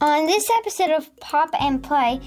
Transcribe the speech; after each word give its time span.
On 0.00 0.26
this 0.26 0.48
episode 0.58 0.90
of 0.90 1.14
Pop 1.18 1.50
and 1.60 1.82
Play, 1.82 2.20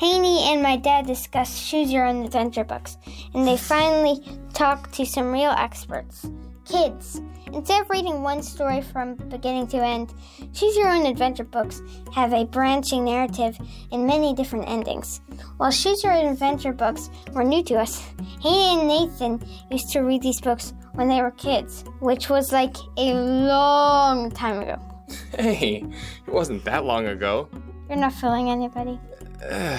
Haeny 0.00 0.50
and 0.50 0.62
my 0.62 0.76
dad 0.76 1.06
discuss 1.06 1.68
choose 1.68 1.92
your 1.92 2.06
own 2.06 2.24
adventure 2.24 2.64
books, 2.64 2.96
and 3.34 3.46
they 3.46 3.58
finally 3.58 4.24
talk 4.54 4.90
to 4.92 5.04
some 5.04 5.30
real 5.30 5.50
experts 5.50 6.26
kids. 6.64 7.20
Instead 7.52 7.82
of 7.82 7.90
reading 7.90 8.22
one 8.22 8.42
story 8.42 8.80
from 8.80 9.14
beginning 9.14 9.66
to 9.66 9.76
end, 9.78 10.14
choose 10.54 10.76
your 10.76 10.88
own 10.88 11.06
adventure 11.06 11.44
books 11.44 11.82
have 12.14 12.32
a 12.32 12.44
branching 12.44 13.04
narrative 13.04 13.58
and 13.92 14.06
many 14.06 14.34
different 14.34 14.68
endings. 14.68 15.20
While 15.58 15.72
choose 15.72 16.02
your 16.02 16.14
own 16.14 16.26
adventure 16.26 16.72
books 16.72 17.10
were 17.32 17.44
new 17.44 17.62
to 17.64 17.74
us, 17.74 18.02
Haeny 18.42 18.78
and 18.78 18.88
Nathan 18.88 19.48
used 19.70 19.90
to 19.92 20.00
read 20.00 20.22
these 20.22 20.40
books 20.40 20.72
when 20.94 21.08
they 21.08 21.20
were 21.20 21.30
kids, 21.32 21.84
which 22.00 22.30
was 22.30 22.52
like 22.52 22.76
a 22.96 23.12
long 23.14 24.30
time 24.30 24.60
ago. 24.60 24.97
Hey, 25.38 25.84
it 26.26 26.32
wasn't 26.32 26.64
that 26.64 26.84
long 26.84 27.06
ago. 27.06 27.48
You're 27.88 27.98
not 27.98 28.12
fooling 28.12 28.50
anybody. 28.50 28.98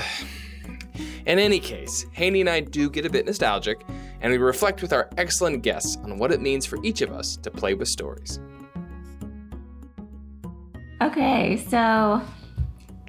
In 1.25 1.37
any 1.37 1.59
case, 1.59 2.05
Haeny 2.17 2.39
and 2.39 2.49
I 2.49 2.61
do 2.61 2.89
get 2.89 3.05
a 3.05 3.09
bit 3.09 3.25
nostalgic, 3.25 3.85
and 4.21 4.31
we 4.31 4.37
reflect 4.37 4.81
with 4.81 4.93
our 4.93 5.09
excellent 5.17 5.61
guests 5.63 5.97
on 5.97 6.17
what 6.17 6.31
it 6.31 6.41
means 6.41 6.65
for 6.65 6.83
each 6.83 7.01
of 7.01 7.11
us 7.11 7.37
to 7.37 7.51
play 7.51 7.73
with 7.73 7.87
stories. 7.87 8.39
Okay, 11.01 11.57
so 11.69 12.21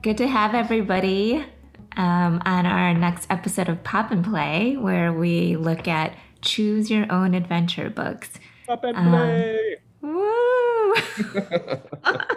good 0.02 0.18
to 0.18 0.28
have 0.28 0.54
everybody 0.54 1.44
um, 1.96 2.40
on 2.44 2.66
our 2.66 2.94
next 2.94 3.26
episode 3.30 3.68
of 3.68 3.82
Pop 3.82 4.10
and 4.10 4.24
Play, 4.24 4.76
where 4.76 5.12
we 5.12 5.56
look 5.56 5.88
at 5.88 6.14
choose 6.42 6.90
your 6.90 7.10
own 7.12 7.34
adventure 7.34 7.90
books. 7.90 8.30
Pop 8.66 8.84
and 8.84 8.96
play! 8.96 9.76
Woo! 10.02 10.49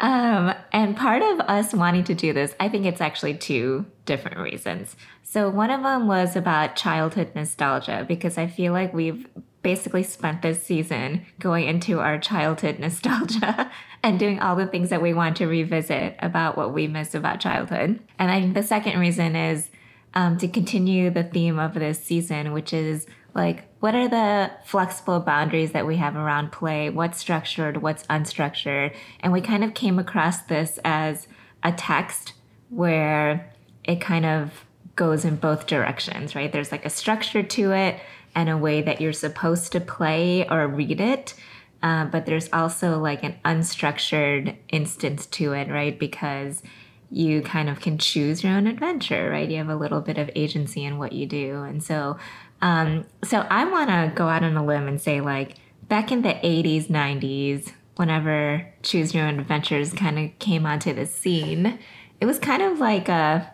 um, 0.00 0.54
and 0.72 0.96
part 0.96 1.22
of 1.22 1.40
us 1.40 1.72
wanting 1.72 2.04
to 2.04 2.14
do 2.14 2.32
this, 2.32 2.54
I 2.60 2.68
think 2.68 2.86
it's 2.86 3.00
actually 3.00 3.34
two 3.34 3.86
different 4.06 4.38
reasons. 4.38 4.96
So, 5.22 5.50
one 5.50 5.70
of 5.70 5.82
them 5.82 6.06
was 6.06 6.36
about 6.36 6.76
childhood 6.76 7.32
nostalgia, 7.34 8.04
because 8.06 8.38
I 8.38 8.46
feel 8.46 8.72
like 8.72 8.94
we've 8.94 9.26
basically 9.62 10.02
spent 10.02 10.42
this 10.42 10.62
season 10.62 11.26
going 11.40 11.66
into 11.66 11.98
our 11.98 12.18
childhood 12.18 12.78
nostalgia 12.78 13.70
and 14.04 14.18
doing 14.18 14.38
all 14.38 14.54
the 14.54 14.66
things 14.66 14.90
that 14.90 15.02
we 15.02 15.14
want 15.14 15.36
to 15.38 15.46
revisit 15.46 16.14
about 16.20 16.56
what 16.56 16.72
we 16.72 16.86
miss 16.86 17.14
about 17.14 17.40
childhood. 17.40 17.98
And 18.18 18.30
I 18.30 18.40
think 18.40 18.54
the 18.54 18.62
second 18.62 19.00
reason 19.00 19.34
is 19.34 19.70
um, 20.14 20.38
to 20.38 20.46
continue 20.46 21.10
the 21.10 21.24
theme 21.24 21.58
of 21.58 21.74
this 21.74 21.98
season, 21.98 22.52
which 22.52 22.72
is 22.72 23.06
like, 23.34 23.64
what 23.80 23.94
are 23.94 24.08
the 24.08 24.50
flexible 24.64 25.20
boundaries 25.20 25.72
that 25.72 25.86
we 25.86 25.96
have 25.96 26.16
around 26.16 26.52
play? 26.52 26.88
What's 26.88 27.18
structured? 27.18 27.82
What's 27.82 28.04
unstructured? 28.04 28.94
And 29.20 29.32
we 29.32 29.40
kind 29.40 29.64
of 29.64 29.74
came 29.74 29.98
across 29.98 30.42
this 30.42 30.78
as 30.84 31.26
a 31.62 31.72
text 31.72 32.34
where 32.70 33.52
it 33.82 34.00
kind 34.00 34.24
of 34.24 34.64
goes 34.96 35.24
in 35.24 35.36
both 35.36 35.66
directions, 35.66 36.34
right? 36.34 36.52
There's 36.52 36.70
like 36.70 36.84
a 36.84 36.90
structure 36.90 37.42
to 37.42 37.72
it 37.72 38.00
and 38.34 38.48
a 38.48 38.56
way 38.56 38.82
that 38.82 39.00
you're 39.00 39.12
supposed 39.12 39.72
to 39.72 39.80
play 39.80 40.48
or 40.48 40.68
read 40.68 41.00
it. 41.00 41.34
Uh, 41.82 42.06
but 42.06 42.26
there's 42.26 42.48
also 42.52 42.98
like 42.98 43.22
an 43.22 43.36
unstructured 43.44 44.56
instance 44.68 45.26
to 45.26 45.52
it, 45.52 45.68
right? 45.68 45.98
Because 45.98 46.62
you 47.10 47.42
kind 47.42 47.68
of 47.68 47.80
can 47.80 47.98
choose 47.98 48.42
your 48.42 48.54
own 48.54 48.66
adventure, 48.66 49.30
right? 49.30 49.48
You 49.48 49.58
have 49.58 49.68
a 49.68 49.76
little 49.76 50.00
bit 50.00 50.18
of 50.18 50.30
agency 50.34 50.84
in 50.84 50.98
what 50.98 51.12
you 51.12 51.26
do. 51.26 51.62
And 51.62 51.82
so, 51.82 52.16
um, 52.64 53.04
so 53.22 53.46
I 53.50 53.66
want 53.66 53.90
to 53.90 54.10
go 54.14 54.26
out 54.26 54.42
on 54.42 54.56
a 54.56 54.64
limb 54.64 54.88
and 54.88 54.98
say, 54.98 55.20
like, 55.20 55.56
back 55.86 56.10
in 56.10 56.22
the 56.22 56.30
80s, 56.30 56.86
90s, 56.86 57.70
whenever 57.96 58.66
Choose 58.82 59.14
Your 59.14 59.26
Own 59.26 59.38
Adventures 59.38 59.92
kind 59.92 60.18
of 60.18 60.38
came 60.38 60.64
onto 60.64 60.94
the 60.94 61.04
scene, 61.04 61.78
it 62.22 62.24
was 62.24 62.38
kind 62.38 62.62
of 62.62 62.80
like 62.80 63.10
a 63.10 63.52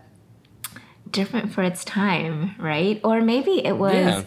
different 1.10 1.52
for 1.52 1.64
its 1.64 1.84
time, 1.84 2.54
right? 2.56 3.00
Or 3.02 3.20
maybe 3.20 3.66
it 3.66 3.76
was. 3.76 3.94
Yeah 3.94 4.22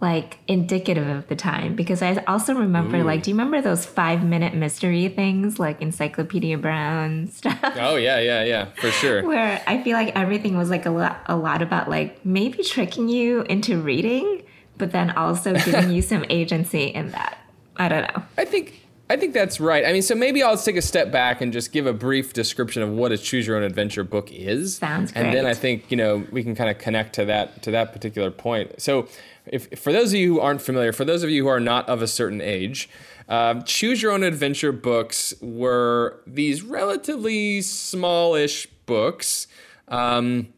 like 0.00 0.38
indicative 0.46 1.08
of 1.08 1.26
the 1.28 1.36
time 1.36 1.74
because 1.74 2.02
I 2.02 2.16
also 2.26 2.54
remember 2.54 2.98
Ooh. 2.98 3.02
like 3.04 3.22
do 3.22 3.30
you 3.30 3.34
remember 3.34 3.62
those 3.62 3.86
5 3.86 4.24
minute 4.24 4.54
mystery 4.54 5.08
things 5.08 5.58
like 5.58 5.80
Encyclopedia 5.80 6.58
Brown 6.58 7.28
stuff? 7.32 7.58
Oh 7.76 7.96
yeah, 7.96 8.18
yeah, 8.20 8.44
yeah, 8.44 8.66
for 8.76 8.90
sure. 8.90 9.26
Where 9.26 9.62
I 9.66 9.82
feel 9.82 9.94
like 9.94 10.14
everything 10.14 10.56
was 10.56 10.70
like 10.70 10.86
a 10.86 10.90
lot 10.90 11.22
a 11.26 11.36
lot 11.36 11.62
about 11.62 11.88
like 11.88 12.24
maybe 12.24 12.62
tricking 12.62 13.08
you 13.08 13.42
into 13.42 13.80
reading 13.80 14.42
but 14.78 14.92
then 14.92 15.10
also 15.10 15.54
giving 15.64 15.90
you 15.90 16.02
some 16.02 16.24
agency 16.28 16.84
in 16.84 17.10
that. 17.10 17.38
I 17.76 17.88
don't 17.88 18.02
know. 18.02 18.22
I 18.38 18.44
think 18.44 18.82
I 19.08 19.16
think 19.16 19.34
that's 19.34 19.60
right. 19.60 19.84
I 19.84 19.92
mean, 19.92 20.02
so 20.02 20.16
maybe 20.16 20.42
I'll 20.42 20.56
take 20.56 20.76
a 20.76 20.82
step 20.82 21.12
back 21.12 21.40
and 21.40 21.52
just 21.52 21.70
give 21.70 21.86
a 21.86 21.92
brief 21.92 22.32
description 22.32 22.82
of 22.82 22.90
what 22.90 23.12
a 23.12 23.18
choose 23.18 23.46
your 23.46 23.56
own 23.56 23.62
adventure 23.62 24.02
book 24.02 24.32
is. 24.32 24.78
Sounds 24.78 25.12
great. 25.12 25.26
And 25.26 25.34
then 25.36 25.46
I 25.46 25.54
think, 25.54 25.90
you 25.90 25.96
know, 25.96 26.26
we 26.32 26.42
can 26.42 26.56
kind 26.56 26.68
of 26.70 26.78
connect 26.78 27.14
to 27.14 27.24
that 27.26 27.62
to 27.62 27.70
that 27.70 27.92
particular 27.92 28.30
point. 28.30 28.80
So 28.80 29.06
if, 29.46 29.78
for 29.78 29.92
those 29.92 30.12
of 30.12 30.18
you 30.18 30.34
who 30.34 30.40
aren't 30.40 30.62
familiar, 30.62 30.92
for 30.92 31.04
those 31.04 31.22
of 31.22 31.30
you 31.30 31.44
who 31.44 31.48
are 31.48 31.60
not 31.60 31.88
of 31.88 32.02
a 32.02 32.06
certain 32.06 32.40
age, 32.40 32.88
uh, 33.28 33.60
choose 33.62 34.02
your 34.02 34.12
own 34.12 34.22
adventure 34.22 34.72
books 34.72 35.34
were 35.40 36.20
these 36.26 36.62
relatively 36.62 37.60
smallish 37.62 38.66
books 38.86 39.46
um, 39.88 40.48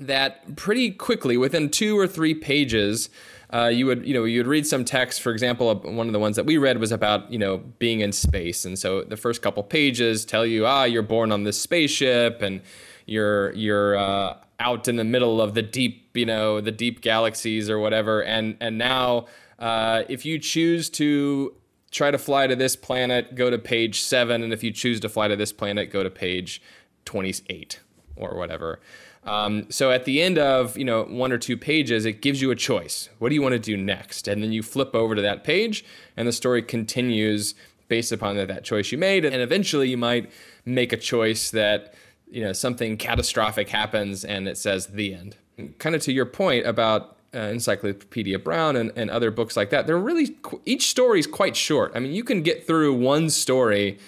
that 0.00 0.56
pretty 0.56 0.90
quickly, 0.90 1.36
within 1.36 1.70
two 1.70 1.98
or 1.98 2.06
three 2.06 2.34
pages, 2.34 3.10
uh, 3.52 3.66
you 3.66 3.86
would 3.86 4.06
you 4.06 4.12
know 4.12 4.24
you 4.24 4.40
would 4.40 4.46
read 4.46 4.66
some 4.66 4.84
text. 4.84 5.22
For 5.22 5.32
example, 5.32 5.74
one 5.74 6.06
of 6.06 6.12
the 6.12 6.18
ones 6.18 6.36
that 6.36 6.46
we 6.46 6.58
read 6.58 6.78
was 6.78 6.92
about 6.92 7.30
you 7.32 7.38
know 7.38 7.58
being 7.78 8.00
in 8.00 8.12
space, 8.12 8.64
and 8.64 8.78
so 8.78 9.02
the 9.02 9.16
first 9.16 9.40
couple 9.40 9.62
pages 9.62 10.24
tell 10.24 10.44
you 10.44 10.66
ah 10.66 10.84
you're 10.84 11.02
born 11.02 11.32
on 11.32 11.44
this 11.44 11.58
spaceship 11.58 12.42
and 12.42 12.60
you're 13.06 13.52
you're 13.52 13.96
uh, 13.96 14.36
out 14.58 14.88
in 14.88 14.96
the 14.96 15.04
middle 15.04 15.40
of 15.40 15.54
the 15.54 15.62
deep, 15.62 16.16
you 16.16 16.26
know, 16.26 16.60
the 16.60 16.72
deep 16.72 17.00
galaxies 17.00 17.68
or 17.68 17.78
whatever. 17.78 18.22
And 18.22 18.56
and 18.60 18.78
now, 18.78 19.26
uh, 19.58 20.04
if 20.08 20.24
you 20.24 20.38
choose 20.38 20.90
to 20.90 21.54
try 21.90 22.10
to 22.10 22.18
fly 22.18 22.46
to 22.46 22.56
this 22.56 22.76
planet, 22.76 23.34
go 23.34 23.50
to 23.50 23.58
page 23.58 24.00
seven, 24.00 24.42
and 24.42 24.52
if 24.52 24.62
you 24.64 24.70
choose 24.70 25.00
to 25.00 25.08
fly 25.08 25.28
to 25.28 25.36
this 25.36 25.52
planet, 25.52 25.90
go 25.90 26.02
to 26.02 26.10
page 26.10 26.62
twenty-eight 27.04 27.80
or 28.16 28.34
whatever. 28.34 28.80
Um, 29.24 29.66
so 29.70 29.90
at 29.90 30.04
the 30.04 30.22
end 30.22 30.38
of 30.38 30.78
you 30.78 30.84
know 30.84 31.04
one 31.04 31.32
or 31.32 31.38
two 31.38 31.56
pages, 31.56 32.06
it 32.06 32.22
gives 32.22 32.40
you 32.40 32.50
a 32.50 32.56
choice. 32.56 33.08
What 33.18 33.28
do 33.28 33.34
you 33.34 33.42
want 33.42 33.54
to 33.54 33.58
do 33.58 33.76
next? 33.76 34.28
And 34.28 34.42
then 34.42 34.52
you 34.52 34.62
flip 34.62 34.94
over 34.94 35.14
to 35.14 35.22
that 35.22 35.44
page, 35.44 35.84
and 36.16 36.26
the 36.26 36.32
story 36.32 36.62
continues 36.62 37.54
based 37.88 38.10
upon 38.10 38.36
that, 38.36 38.48
that 38.48 38.64
choice 38.64 38.90
you 38.90 38.98
made. 38.98 39.24
And 39.24 39.36
eventually, 39.42 39.88
you 39.88 39.96
might 39.96 40.30
make 40.64 40.92
a 40.92 40.96
choice 40.96 41.50
that 41.50 41.94
you 42.28 42.42
know 42.42 42.52
something 42.52 42.96
catastrophic 42.96 43.68
happens 43.68 44.24
and 44.24 44.48
it 44.48 44.58
says 44.58 44.88
the 44.88 45.14
end. 45.14 45.36
Kind 45.78 45.94
of 45.94 46.02
to 46.02 46.12
your 46.12 46.26
point 46.26 46.66
about 46.66 47.16
uh, 47.34 47.38
Encyclopedia 47.38 48.38
Brown 48.38 48.76
and, 48.76 48.92
and 48.96 49.10
other 49.10 49.30
books 49.30 49.56
like 49.56 49.70
that, 49.70 49.86
they're 49.86 49.98
really 49.98 50.36
each 50.64 50.88
story 50.88 51.20
is 51.20 51.26
quite 51.26 51.56
short. 51.56 51.92
I 51.94 52.00
mean, 52.00 52.12
you 52.12 52.24
can 52.24 52.42
get 52.42 52.66
through 52.66 52.94
one 52.94 53.30
story 53.30 53.98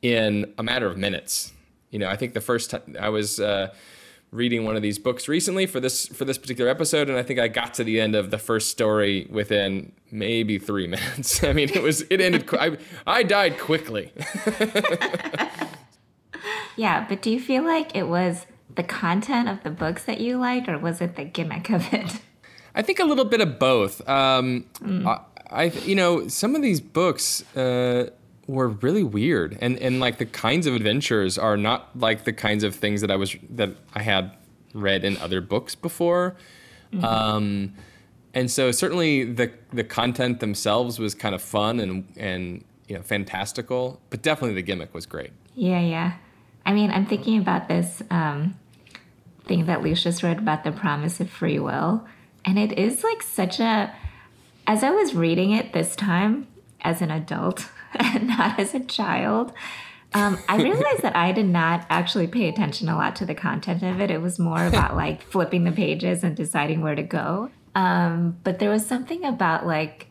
in 0.00 0.52
a 0.58 0.62
matter 0.62 0.86
of 0.86 0.96
minutes. 0.96 1.52
You 1.90 1.98
know, 1.98 2.08
I 2.08 2.16
think 2.16 2.34
the 2.34 2.40
first 2.40 2.70
time 2.70 2.96
I 2.98 3.08
was 3.08 3.38
uh, 3.38 3.72
reading 4.32 4.64
one 4.64 4.76
of 4.76 4.82
these 4.82 4.98
books 4.98 5.28
recently 5.28 5.66
for 5.66 5.78
this 5.78 6.06
for 6.08 6.24
this 6.24 6.38
particular 6.38 6.70
episode, 6.70 7.08
and 7.08 7.18
I 7.18 7.22
think 7.22 7.38
I 7.38 7.48
got 7.48 7.74
to 7.74 7.84
the 7.84 8.00
end 8.00 8.14
of 8.14 8.30
the 8.30 8.38
first 8.38 8.70
story 8.70 9.26
within 9.30 9.92
maybe 10.10 10.58
three 10.58 10.86
minutes. 10.88 11.44
I 11.44 11.52
mean, 11.52 11.70
it 11.70 11.82
was 11.82 12.02
it 12.10 12.20
ended. 12.20 12.48
I 12.54 12.78
I 13.06 13.22
died 13.22 13.58
quickly. 13.58 14.12
Yeah, 16.76 17.06
but 17.08 17.22
do 17.22 17.30
you 17.30 17.40
feel 17.40 17.64
like 17.64 17.94
it 17.94 18.08
was 18.08 18.46
the 18.74 18.82
content 18.82 19.48
of 19.48 19.62
the 19.62 19.70
books 19.70 20.04
that 20.04 20.20
you 20.20 20.38
liked, 20.38 20.68
or 20.68 20.78
was 20.78 21.00
it 21.00 21.16
the 21.16 21.24
gimmick 21.24 21.70
of 21.70 21.92
it? 21.92 22.20
I 22.74 22.82
think 22.82 22.98
a 22.98 23.04
little 23.04 23.24
bit 23.24 23.40
of 23.40 23.58
both. 23.58 24.06
Um, 24.08 24.64
mm. 24.80 25.06
I, 25.06 25.20
I, 25.50 25.64
you 25.64 25.94
know, 25.94 26.28
some 26.28 26.54
of 26.56 26.62
these 26.62 26.80
books 26.80 27.44
uh, 27.56 28.10
were 28.46 28.68
really 28.68 29.02
weird, 29.02 29.58
and 29.60 29.78
and 29.78 30.00
like 30.00 30.18
the 30.18 30.26
kinds 30.26 30.66
of 30.66 30.74
adventures 30.74 31.36
are 31.36 31.56
not 31.56 31.90
like 31.98 32.24
the 32.24 32.32
kinds 32.32 32.64
of 32.64 32.74
things 32.74 33.00
that 33.02 33.10
I 33.10 33.16
was 33.16 33.36
that 33.50 33.70
I 33.94 34.02
had 34.02 34.32
read 34.74 35.04
in 35.04 35.16
other 35.18 35.40
books 35.40 35.74
before. 35.74 36.34
Mm-hmm. 36.92 37.04
Um, 37.04 37.74
and 38.34 38.50
so 38.50 38.70
certainly 38.70 39.24
the 39.24 39.52
the 39.72 39.84
content 39.84 40.40
themselves 40.40 40.98
was 40.98 41.14
kind 41.14 41.34
of 41.34 41.42
fun 41.42 41.80
and 41.80 42.10
and 42.16 42.64
you 42.88 42.96
know 42.96 43.02
fantastical, 43.02 44.00
but 44.10 44.22
definitely 44.22 44.54
the 44.54 44.62
gimmick 44.62 44.94
was 44.94 45.06
great. 45.06 45.30
Yeah, 45.54 45.80
yeah. 45.80 46.12
I 46.64 46.72
mean, 46.72 46.90
I'm 46.90 47.06
thinking 47.06 47.38
about 47.38 47.68
this 47.68 48.02
um, 48.10 48.58
thing 49.44 49.66
that 49.66 49.82
Lucius 49.82 50.22
wrote 50.22 50.38
about 50.38 50.64
the 50.64 50.72
promise 50.72 51.20
of 51.20 51.30
free 51.30 51.58
will. 51.58 52.06
And 52.44 52.58
it 52.58 52.78
is 52.78 53.04
like 53.04 53.22
such 53.22 53.60
a, 53.60 53.94
as 54.66 54.82
I 54.82 54.90
was 54.90 55.14
reading 55.14 55.52
it 55.52 55.72
this 55.72 55.96
time 55.96 56.46
as 56.80 57.02
an 57.02 57.10
adult 57.10 57.68
and 57.94 58.28
not 58.28 58.58
as 58.58 58.74
a 58.74 58.80
child, 58.80 59.52
um, 60.14 60.38
I 60.48 60.56
realized 60.56 61.02
that 61.02 61.16
I 61.16 61.32
did 61.32 61.46
not 61.46 61.86
actually 61.88 62.26
pay 62.26 62.48
attention 62.48 62.88
a 62.88 62.96
lot 62.96 63.16
to 63.16 63.26
the 63.26 63.34
content 63.34 63.82
of 63.82 64.00
it. 64.00 64.10
It 64.10 64.20
was 64.20 64.38
more 64.38 64.66
about 64.66 64.94
like 65.04 65.22
flipping 65.22 65.64
the 65.64 65.72
pages 65.72 66.22
and 66.22 66.36
deciding 66.36 66.82
where 66.82 66.94
to 66.94 67.02
go. 67.02 67.50
Um, 67.74 68.38
but 68.44 68.58
there 68.58 68.70
was 68.70 68.86
something 68.86 69.24
about 69.24 69.66
like 69.66 70.08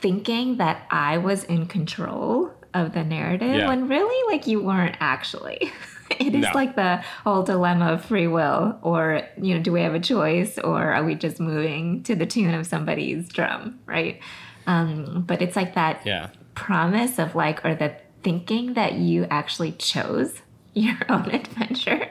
thinking 0.00 0.56
that 0.56 0.86
I 0.90 1.18
was 1.18 1.44
in 1.44 1.66
control 1.66 2.52
of 2.74 2.92
the 2.92 3.04
narrative 3.04 3.54
Yeah. 3.54 3.68
when 3.68 3.88
really 3.88 4.32
like 4.34 4.46
you 4.46 4.60
weren't 4.62 4.96
actually. 5.00 5.72
it 6.10 6.34
is 6.34 6.42
No. 6.42 6.50
like 6.54 6.76
the 6.76 7.02
whole 7.24 7.42
dilemma 7.42 7.86
of 7.92 8.04
free 8.04 8.26
will 8.26 8.78
or 8.82 9.22
you 9.40 9.54
know 9.54 9.62
do 9.62 9.72
we 9.72 9.80
have 9.80 9.94
a 9.94 10.00
choice 10.00 10.58
or 10.58 10.92
are 10.92 11.02
we 11.04 11.14
just 11.14 11.40
moving 11.40 12.02
to 12.04 12.14
the 12.14 12.26
tune 12.26 12.52
of 12.54 12.66
somebody's 12.66 13.28
drum, 13.28 13.78
right? 13.86 14.20
Um, 14.66 15.24
but 15.26 15.40
it's 15.42 15.56
like 15.56 15.74
that 15.74 16.02
Yeah. 16.04 16.28
promise 16.54 17.18
of 17.18 17.34
like 17.34 17.64
or 17.64 17.74
the 17.74 17.94
thinking 18.22 18.74
that 18.74 18.94
you 18.94 19.26
actually 19.30 19.72
chose 19.72 20.40
your 20.74 20.96
own 21.08 21.30
adventure. 21.30 22.10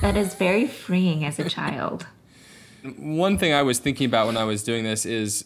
That 0.00 0.16
is 0.16 0.34
very 0.34 0.66
freeing 0.66 1.24
as 1.24 1.38
a 1.38 1.48
child. 1.48 2.06
one 2.98 3.36
thing 3.36 3.52
I 3.52 3.62
was 3.62 3.78
thinking 3.80 4.06
about 4.06 4.26
when 4.28 4.36
I 4.36 4.44
was 4.44 4.62
doing 4.62 4.84
this 4.84 5.04
is 5.04 5.44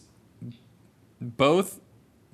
both 1.19 1.79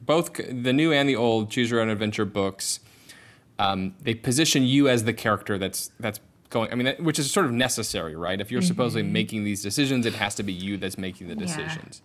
both 0.06 0.34
the 0.34 0.74
new 0.74 0.92
and 0.94 1.08
the 1.10 1.16
old 1.16 1.50
choose 1.52 1.70
your 1.72 1.82
own 1.82 1.90
adventure 1.90 2.26
books 2.26 2.80
um, 3.60 3.96
they 4.02 4.14
position 4.14 4.64
you 4.64 4.88
as 4.88 5.04
the 5.04 5.14
character 5.14 5.58
that's 5.58 5.92
that's 6.00 6.20
going 6.50 6.72
I 6.72 6.76
mean 6.76 6.86
that- 6.86 7.02
which 7.04 7.20
is 7.20 7.30
sort 7.32 7.46
of 7.46 7.52
necessary 7.52 8.16
right? 8.16 8.40
If 8.40 8.52
you're 8.52 8.62
supposedly 8.62 9.04
making 9.04 9.44
these 9.44 9.62
decisions 9.62 10.06
it 10.06 10.14
has 10.16 10.36
to 10.36 10.44
be 10.44 10.54
you 10.54 10.78
that's 10.78 10.98
making 10.98 11.28
the 11.28 11.34
Yeah. 11.36 11.46
decisions 11.48 12.02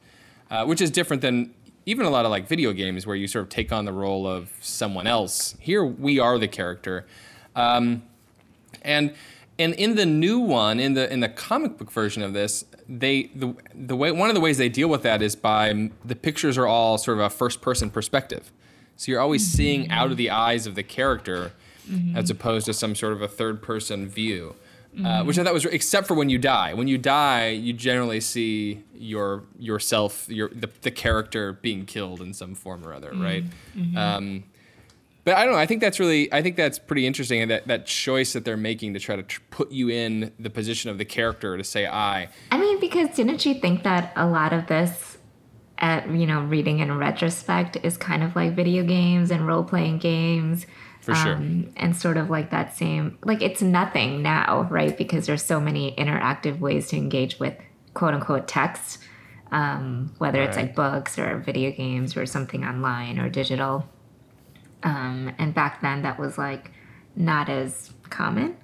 uh, 0.50 0.64
which 0.64 0.80
is 0.80 0.90
different 0.90 1.22
than 1.22 1.54
even 1.86 2.06
a 2.06 2.10
lot 2.10 2.24
of 2.24 2.30
like 2.30 2.48
video 2.48 2.72
games 2.72 3.06
where 3.06 3.16
you 3.16 3.26
sort 3.26 3.42
of 3.42 3.48
take 3.48 3.72
on 3.72 3.84
the 3.84 3.92
role 3.92 4.24
of 4.26 4.50
someone 4.60 5.06
else. 5.08 5.56
Here 5.58 5.84
we 5.84 6.18
are 6.20 6.38
the 6.38 6.46
character 6.48 7.06
um, 7.56 8.02
and 8.82 9.14
and 9.58 9.74
in 9.74 9.94
the 9.96 10.06
new 10.06 10.38
one, 10.38 10.80
in 10.80 10.94
the 10.94 11.12
in 11.12 11.20
the 11.20 11.28
comic 11.28 11.78
book 11.78 11.90
version 11.90 12.22
of 12.22 12.32
this, 12.32 12.64
they 12.88 13.24
the 13.34 13.54
the 13.74 13.96
way 13.96 14.10
one 14.10 14.28
of 14.28 14.34
the 14.34 14.40
ways 14.40 14.58
they 14.58 14.68
deal 14.68 14.88
with 14.88 15.02
that 15.02 15.22
is 15.22 15.36
by 15.36 15.90
the 16.04 16.16
pictures 16.16 16.56
are 16.58 16.66
all 16.66 16.98
sort 16.98 17.18
of 17.18 17.24
a 17.24 17.30
first 17.30 17.60
person 17.60 17.90
perspective. 17.90 18.52
So 18.96 19.10
you're 19.12 19.20
always 19.20 19.46
seeing 19.46 19.90
out 19.90 20.10
of 20.10 20.16
the 20.16 20.30
eyes 20.30 20.66
of 20.66 20.74
the 20.74 20.82
character 20.82 21.52
as 22.14 22.30
opposed 22.30 22.66
to 22.66 22.72
some 22.72 22.94
sort 22.94 23.12
of 23.12 23.20
a 23.20 23.28
third 23.28 23.60
person 23.62 24.08
view. 24.08 24.54
Uh, 25.02 25.24
which 25.24 25.38
I 25.38 25.42
thought 25.44 25.54
was 25.54 25.64
except 25.64 26.06
for 26.06 26.12
when 26.14 26.28
you 26.28 26.36
die. 26.38 26.74
When 26.74 26.86
you 26.86 26.98
die, 26.98 27.48
you 27.48 27.72
generally 27.72 28.20
see 28.20 28.84
your 28.94 29.44
yourself, 29.58 30.28
your 30.28 30.50
the, 30.50 30.68
the 30.82 30.90
character 30.90 31.54
being 31.54 31.86
killed 31.86 32.20
in 32.20 32.34
some 32.34 32.54
form 32.54 32.86
or 32.86 32.92
other, 32.92 33.10
right? 33.14 33.42
Um, 33.96 34.44
but 35.24 35.36
I 35.36 35.44
don't 35.44 35.52
know. 35.52 35.58
I 35.58 35.66
think 35.66 35.80
that's 35.80 36.00
really, 36.00 36.32
I 36.32 36.42
think 36.42 36.56
that's 36.56 36.78
pretty 36.78 37.06
interesting. 37.06 37.40
And 37.42 37.50
that, 37.50 37.66
that 37.68 37.86
choice 37.86 38.32
that 38.32 38.44
they're 38.44 38.56
making 38.56 38.94
to 38.94 39.00
try 39.00 39.16
to 39.16 39.22
tr- 39.22 39.40
put 39.50 39.70
you 39.70 39.88
in 39.88 40.32
the 40.38 40.50
position 40.50 40.90
of 40.90 40.98
the 40.98 41.04
character 41.04 41.56
to 41.56 41.64
say 41.64 41.86
I. 41.86 42.28
I 42.50 42.58
mean, 42.58 42.80
because 42.80 43.10
didn't 43.14 43.46
you 43.46 43.54
think 43.54 43.84
that 43.84 44.12
a 44.16 44.26
lot 44.26 44.52
of 44.52 44.66
this, 44.66 45.18
at 45.78 46.08
you 46.10 46.26
know, 46.26 46.42
reading 46.42 46.80
in 46.80 46.96
retrospect, 46.96 47.76
is 47.82 47.96
kind 47.96 48.22
of 48.22 48.34
like 48.36 48.54
video 48.54 48.84
games 48.84 49.30
and 49.30 49.46
role 49.46 49.64
playing 49.64 49.98
games, 49.98 50.66
For 51.00 51.14
sure. 51.14 51.34
um, 51.34 51.72
and 51.76 51.96
sort 51.96 52.16
of 52.16 52.30
like 52.30 52.50
that 52.50 52.76
same, 52.76 53.18
like 53.24 53.42
it's 53.42 53.62
nothing 53.62 54.22
now, 54.22 54.68
right? 54.70 54.96
Because 54.96 55.26
there's 55.26 55.44
so 55.44 55.60
many 55.60 55.94
interactive 55.96 56.58
ways 56.60 56.88
to 56.88 56.96
engage 56.96 57.38
with 57.40 57.54
quote 57.94 58.14
unquote 58.14 58.46
text, 58.48 58.98
um, 59.50 60.14
whether 60.18 60.40
it's 60.42 60.56
like 60.56 60.74
books 60.74 61.18
or 61.18 61.38
video 61.38 61.70
games 61.72 62.16
or 62.16 62.26
something 62.26 62.64
online 62.64 63.18
or 63.18 63.28
digital. 63.28 63.88
Um, 64.82 65.32
and 65.38 65.54
back 65.54 65.80
then, 65.80 66.02
that 66.02 66.18
was 66.18 66.38
like 66.38 66.70
not 67.14 67.48
as 67.48 67.92
common. 68.10 68.56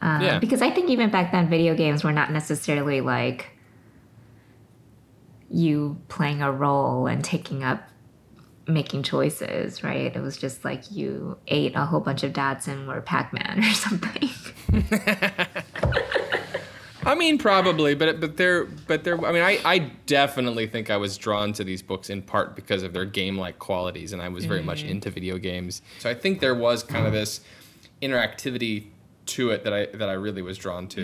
Um, 0.00 0.22
Yeah. 0.22 0.38
Because 0.38 0.62
I 0.62 0.70
think 0.70 0.90
even 0.90 1.10
back 1.10 1.32
then, 1.32 1.48
video 1.48 1.74
games 1.74 2.02
were 2.04 2.12
not 2.12 2.32
necessarily 2.32 3.00
like 3.00 3.50
you 5.50 6.00
playing 6.08 6.42
a 6.42 6.52
role 6.52 7.06
and 7.06 7.24
taking 7.24 7.64
up 7.64 7.82
making 8.68 9.02
choices, 9.02 9.82
right? 9.82 10.14
It 10.14 10.20
was 10.20 10.36
just 10.36 10.64
like 10.64 10.90
you 10.92 11.36
ate 11.48 11.74
a 11.74 11.84
whole 11.84 12.00
bunch 12.00 12.22
of 12.22 12.32
dots 12.32 12.68
and 12.68 12.86
were 12.86 13.00
Pac 13.00 13.32
Man 13.32 13.58
or 13.64 13.72
something. 13.72 14.30
I 17.04 17.14
mean, 17.14 17.38
probably, 17.38 17.94
but 17.94 18.20
but 18.20 18.36
they're 18.36 18.64
but 18.64 19.04
they're. 19.04 19.24
I 19.24 19.32
mean, 19.32 19.42
I 19.42 19.58
I 19.64 19.78
definitely 20.06 20.66
think 20.66 20.90
I 20.90 20.96
was 20.96 21.16
drawn 21.16 21.52
to 21.54 21.64
these 21.64 21.82
books 21.82 22.10
in 22.10 22.22
part 22.22 22.54
because 22.56 22.82
of 22.82 22.92
their 22.92 23.04
game-like 23.04 23.58
qualities, 23.58 24.12
and 24.12 24.20
I 24.20 24.28
was 24.28 24.44
very 24.44 24.62
much 24.62 24.82
mm-hmm. 24.82 24.90
into 24.90 25.10
video 25.10 25.38
games. 25.38 25.82
So 25.98 26.10
I 26.10 26.14
think 26.14 26.40
there 26.40 26.54
was 26.54 26.82
kind 26.82 27.06
of 27.06 27.12
mm-hmm. 27.12 27.20
this 27.20 27.40
interactivity 28.02 28.86
to 29.26 29.50
it 29.50 29.64
that 29.64 29.72
I 29.72 29.86
that 29.86 30.08
I 30.08 30.14
really 30.14 30.42
was 30.42 30.58
drawn 30.58 30.88
to. 30.88 31.00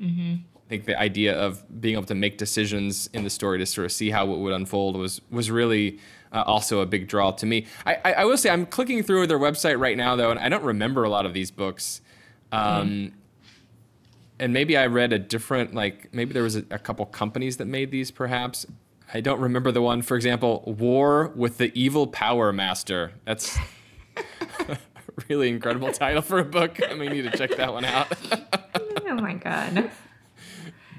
Mm-hmm. 0.00 0.34
I 0.54 0.68
think 0.68 0.84
the 0.84 0.98
idea 0.98 1.36
of 1.36 1.64
being 1.80 1.94
able 1.94 2.06
to 2.06 2.14
make 2.14 2.38
decisions 2.38 3.08
in 3.12 3.24
the 3.24 3.30
story 3.30 3.58
to 3.58 3.66
sort 3.66 3.86
of 3.86 3.92
see 3.92 4.10
how 4.10 4.30
it 4.32 4.38
would 4.38 4.52
unfold 4.52 4.96
was 4.96 5.20
was 5.30 5.50
really 5.50 5.98
uh, 6.32 6.44
also 6.46 6.80
a 6.80 6.86
big 6.86 7.08
draw 7.08 7.32
to 7.32 7.46
me. 7.46 7.66
I, 7.84 7.94
I, 8.04 8.12
I 8.12 8.24
will 8.24 8.36
say 8.36 8.50
I'm 8.50 8.66
clicking 8.66 9.02
through 9.02 9.26
their 9.26 9.38
website 9.38 9.78
right 9.80 9.96
now 9.96 10.16
though, 10.16 10.30
and 10.30 10.38
I 10.38 10.48
don't 10.48 10.64
remember 10.64 11.04
a 11.04 11.10
lot 11.10 11.26
of 11.26 11.34
these 11.34 11.50
books. 11.50 12.00
Um, 12.52 12.88
hmm. 12.88 13.19
And 14.40 14.54
maybe 14.54 14.74
I 14.76 14.86
read 14.86 15.12
a 15.12 15.18
different 15.18 15.74
like 15.74 16.12
maybe 16.14 16.32
there 16.32 16.42
was 16.42 16.56
a, 16.56 16.64
a 16.70 16.78
couple 16.78 17.04
companies 17.06 17.58
that 17.58 17.66
made 17.66 17.90
these 17.90 18.10
perhaps. 18.10 18.66
I 19.12 19.20
don't 19.20 19.40
remember 19.40 19.70
the 19.70 19.82
one. 19.82 20.02
For 20.02 20.16
example, 20.16 20.62
War 20.66 21.32
with 21.36 21.58
the 21.58 21.70
Evil 21.78 22.06
Power 22.06 22.52
Master. 22.52 23.12
That's 23.26 23.58
a 24.16 24.78
really 25.28 25.48
incredible 25.50 25.92
title 25.92 26.22
for 26.22 26.38
a 26.38 26.44
book. 26.44 26.78
I 26.88 26.94
may 26.94 27.08
need 27.08 27.30
to 27.30 27.36
check 27.36 27.56
that 27.56 27.72
one 27.72 27.84
out. 27.84 28.10
oh 29.06 29.14
my 29.16 29.34
God. 29.34 29.90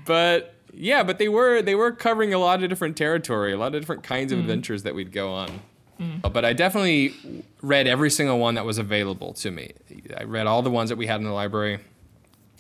but 0.05 0.53
yeah, 0.71 1.01
but 1.01 1.17
they 1.17 1.27
were 1.27 1.63
they 1.63 1.73
were 1.73 1.91
covering 1.91 2.33
a 2.33 2.37
lot 2.37 2.63
of 2.63 2.69
different 2.69 2.95
territory, 2.95 3.53
a 3.53 3.57
lot 3.57 3.73
of 3.73 3.81
different 3.81 4.03
kinds 4.03 4.31
of 4.31 4.37
mm. 4.37 4.41
adventures 4.41 4.83
that 4.83 4.93
we'd 4.93 5.11
go 5.11 5.33
on. 5.33 5.61
Mm. 5.99 6.23
Uh, 6.23 6.29
but 6.29 6.45
I 6.45 6.53
definitely 6.53 7.43
read 7.61 7.87
every 7.87 8.09
single 8.09 8.39
one 8.39 8.55
that 8.55 8.65
was 8.65 8.77
available 8.77 9.33
to 9.33 9.51
me. 9.51 9.73
I 10.15 10.23
read 10.23 10.47
all 10.47 10.61
the 10.61 10.71
ones 10.71 10.89
that 10.89 10.95
we 10.95 11.07
had 11.07 11.21
in 11.21 11.25
the 11.25 11.33
library, 11.33 11.79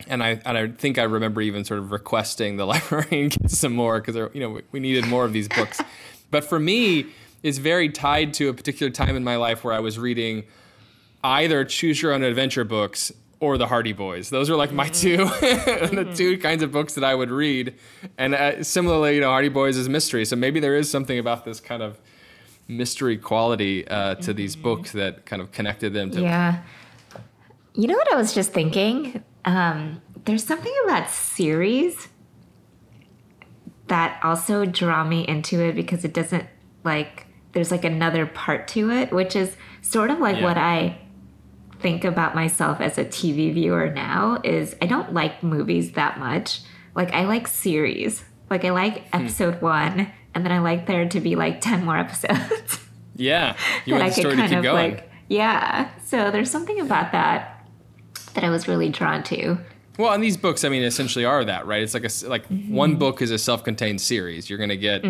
and 0.07 0.23
I 0.23 0.41
and 0.45 0.57
I 0.57 0.67
think 0.67 0.97
I 0.97 1.03
remember 1.03 1.41
even 1.41 1.63
sort 1.65 1.79
of 1.79 1.91
requesting 1.91 2.57
the 2.57 2.65
librarian 2.67 3.29
get 3.29 3.51
some 3.51 3.73
more 3.73 3.99
because 3.99 4.15
you 4.33 4.41
know 4.41 4.49
we, 4.49 4.61
we 4.71 4.79
needed 4.79 5.07
more 5.07 5.25
of 5.25 5.33
these 5.33 5.47
books. 5.47 5.81
but 6.31 6.43
for 6.43 6.59
me, 6.59 7.07
it's 7.43 7.57
very 7.57 7.89
tied 7.89 8.33
to 8.35 8.49
a 8.49 8.53
particular 8.53 8.91
time 8.91 9.15
in 9.15 9.23
my 9.23 9.35
life 9.35 9.63
where 9.63 9.73
I 9.73 9.79
was 9.79 9.97
reading 9.97 10.43
either 11.23 11.63
choose 11.65 12.01
your 12.01 12.13
own 12.13 12.23
adventure 12.23 12.63
books 12.63 13.11
or 13.39 13.57
the 13.57 13.67
Hardy 13.67 13.93
Boys. 13.93 14.29
Those 14.29 14.49
are 14.49 14.55
like 14.55 14.71
my 14.71 14.87
two, 14.87 15.17
the 15.25 16.11
two 16.15 16.37
kinds 16.37 16.61
of 16.61 16.71
books 16.71 16.93
that 16.93 17.03
I 17.03 17.13
would 17.15 17.31
read. 17.31 17.75
And 18.17 18.35
uh, 18.35 18.63
similarly, 18.63 19.15
you 19.15 19.21
know, 19.21 19.29
Hardy 19.29 19.49
Boys 19.49 19.77
is 19.77 19.89
mystery. 19.89 20.25
So 20.25 20.35
maybe 20.35 20.59
there 20.59 20.75
is 20.75 20.89
something 20.89 21.17
about 21.17 21.43
this 21.43 21.59
kind 21.59 21.81
of 21.81 21.99
mystery 22.67 23.17
quality 23.17 23.87
uh, 23.87 24.15
to 24.15 24.33
these 24.33 24.55
books 24.55 24.91
that 24.91 25.25
kind 25.25 25.41
of 25.41 25.51
connected 25.51 25.93
them 25.93 26.11
to. 26.11 26.21
Yeah. 26.21 26.61
You 27.73 27.87
know 27.87 27.95
what 27.95 28.11
I 28.13 28.15
was 28.15 28.33
just 28.33 28.53
thinking? 28.53 29.23
Um, 29.45 30.01
there's 30.25 30.43
something 30.43 30.73
about 30.85 31.09
series 31.09 32.07
that 33.87 34.19
also 34.23 34.65
draw 34.65 35.03
me 35.03 35.27
into 35.27 35.59
it 35.61 35.75
because 35.75 36.05
it 36.05 36.13
doesn't 36.13 36.45
like 36.83 37.25
there's 37.53 37.71
like 37.71 37.83
another 37.83 38.25
part 38.25 38.67
to 38.69 38.91
it, 38.91 39.11
which 39.11 39.35
is 39.35 39.55
sort 39.81 40.09
of 40.09 40.19
like 40.19 40.37
Yeah. 40.37 40.43
what 40.43 40.57
I 40.57 40.97
think 41.79 42.05
about 42.05 42.35
myself 42.35 42.79
as 42.79 42.97
a 42.97 43.03
TV 43.03 43.53
viewer 43.53 43.89
now 43.91 44.39
is 44.43 44.75
I 44.81 44.85
don't 44.85 45.13
like 45.13 45.43
movies 45.43 45.93
that 45.93 46.19
much. 46.19 46.61
Like 46.95 47.13
I 47.13 47.25
like 47.25 47.47
series. 47.47 48.23
Like 48.49 48.63
I 48.63 48.69
like 48.69 49.07
Hmm. 49.09 49.23
episode 49.23 49.61
1 49.61 50.07
and 50.33 50.45
then 50.45 50.51
I 50.51 50.59
like 50.59 50.85
there 50.85 51.07
to 51.09 51.19
be 51.19 51.35
like 51.35 51.59
10 51.59 51.83
more 51.83 51.97
episodes. 52.05 52.79
Yeah, 53.17 53.55
you 53.85 53.95
want 53.95 54.07
the 54.07 54.21
story 54.21 54.35
to 54.35 54.39
kind 54.41 54.49
keep 54.49 54.57
of 54.59 54.63
going. 54.63 54.91
like 54.93 55.09
yeah. 55.27 55.89
So 56.05 56.31
there's 56.31 56.49
something 56.51 56.79
about 56.79 57.11
that 57.11 57.60
that 58.33 58.43
I 58.43 58.49
was 58.49 58.67
really 58.67 58.89
drawn 58.89 59.23
to. 59.23 59.57
Well, 59.97 60.13
and 60.13 60.23
these 60.23 60.37
books, 60.37 60.63
I 60.63 60.69
mean, 60.69 60.83
essentially 60.83 61.25
are 61.25 61.43
that, 61.45 61.65
right? 61.67 61.81
It's 61.83 61.93
like 61.93 62.05
a 62.05 62.09
like 62.29 62.47
Mm-hmm. 62.49 62.73
one 62.73 62.95
book 62.95 63.21
is 63.21 63.29
a 63.31 63.37
self-contained 63.37 63.99
series. 64.01 64.49
You're 64.49 64.59
gonna 64.59 64.75
get. 64.77 65.03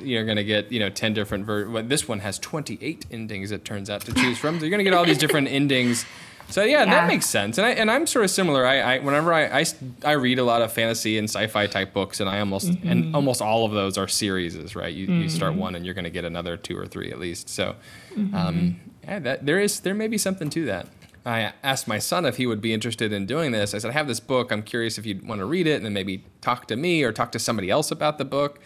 You're 0.00 0.24
gonna 0.24 0.44
get 0.44 0.72
you 0.72 0.80
know 0.80 0.90
ten 0.90 1.14
different. 1.14 1.44
Ver- 1.46 1.68
well, 1.68 1.82
this 1.82 2.08
one 2.08 2.18
has 2.20 2.38
28 2.38 3.06
endings. 3.10 3.50
It 3.50 3.64
turns 3.64 3.88
out 3.88 4.00
to 4.02 4.12
choose 4.14 4.38
from. 4.38 4.58
So 4.58 4.64
you're 4.64 4.70
gonna 4.70 4.82
get 4.84 4.92
all 4.94 5.04
these 5.04 5.18
different 5.18 5.48
endings. 5.60 6.04
So 6.50 6.62
yeah, 6.62 6.80
Yeah. 6.84 6.90
that 6.90 7.06
makes 7.08 7.26
sense. 7.26 7.56
And 7.58 7.66
I 7.66 7.70
and 7.70 7.90
I'm 7.90 8.06
sort 8.06 8.24
of 8.24 8.30
similar. 8.30 8.66
I, 8.66 8.80
I 8.80 8.98
whenever 8.98 9.32
I 9.32 9.64
I 10.04 10.12
read 10.12 10.38
a 10.38 10.44
lot 10.44 10.62
of 10.62 10.72
fantasy 10.72 11.16
and 11.16 11.28
sci-fi 11.28 11.66
type 11.68 11.92
books, 11.92 12.20
and 12.20 12.28
I 12.28 12.40
almost 12.40 12.68
Mm-hmm. 12.70 12.88
and 12.88 13.14
almost 13.16 13.40
all 13.40 13.64
of 13.64 13.72
those 13.72 13.96
are 13.96 14.08
series, 14.08 14.74
right? 14.74 14.92
You 14.92 15.06
you 15.06 15.28
start 15.28 15.54
one 15.54 15.74
and 15.74 15.84
you're 15.84 15.94
gonna 15.94 16.10
get 16.10 16.24
another 16.24 16.56
two 16.56 16.76
or 16.76 16.86
three 16.86 17.10
at 17.10 17.18
least. 17.18 17.48
So 17.48 17.76
Mm-hmm. 18.14 18.34
um, 18.34 18.80
yeah, 19.04 19.18
that 19.20 19.46
there 19.46 19.58
is 19.60 19.80
there 19.80 19.94
may 19.94 20.08
be 20.08 20.18
something 20.18 20.50
to 20.50 20.64
that. 20.66 20.88
I 21.26 21.52
asked 21.62 21.88
my 21.88 21.98
son 21.98 22.26
if 22.26 22.36
he 22.36 22.46
would 22.46 22.60
be 22.60 22.74
interested 22.74 23.12
in 23.12 23.24
doing 23.24 23.52
this. 23.52 23.74
I 23.74 23.78
said, 23.78 23.90
I 23.90 23.94
have 23.94 24.08
this 24.08 24.20
book. 24.20 24.52
I'm 24.52 24.62
curious 24.62 24.98
if 24.98 25.06
you'd 25.06 25.26
want 25.26 25.38
to 25.38 25.46
read 25.46 25.66
it 25.66 25.76
and 25.76 25.84
then 25.84 25.94
maybe 25.94 26.24
talk 26.42 26.66
to 26.68 26.76
me 26.76 27.02
or 27.02 27.12
talk 27.12 27.32
to 27.32 27.38
somebody 27.38 27.70
else 27.70 27.90
about 27.90 28.18
the 28.18 28.24
book. 28.26 28.60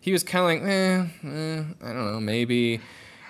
He 0.00 0.12
was 0.12 0.22
kind 0.22 0.44
of 0.44 0.62
like, 0.62 0.70
eh, 0.70 1.06
eh, 1.28 1.64
I 1.82 1.92
don't 1.92 2.12
know, 2.12 2.20
maybe. 2.20 2.80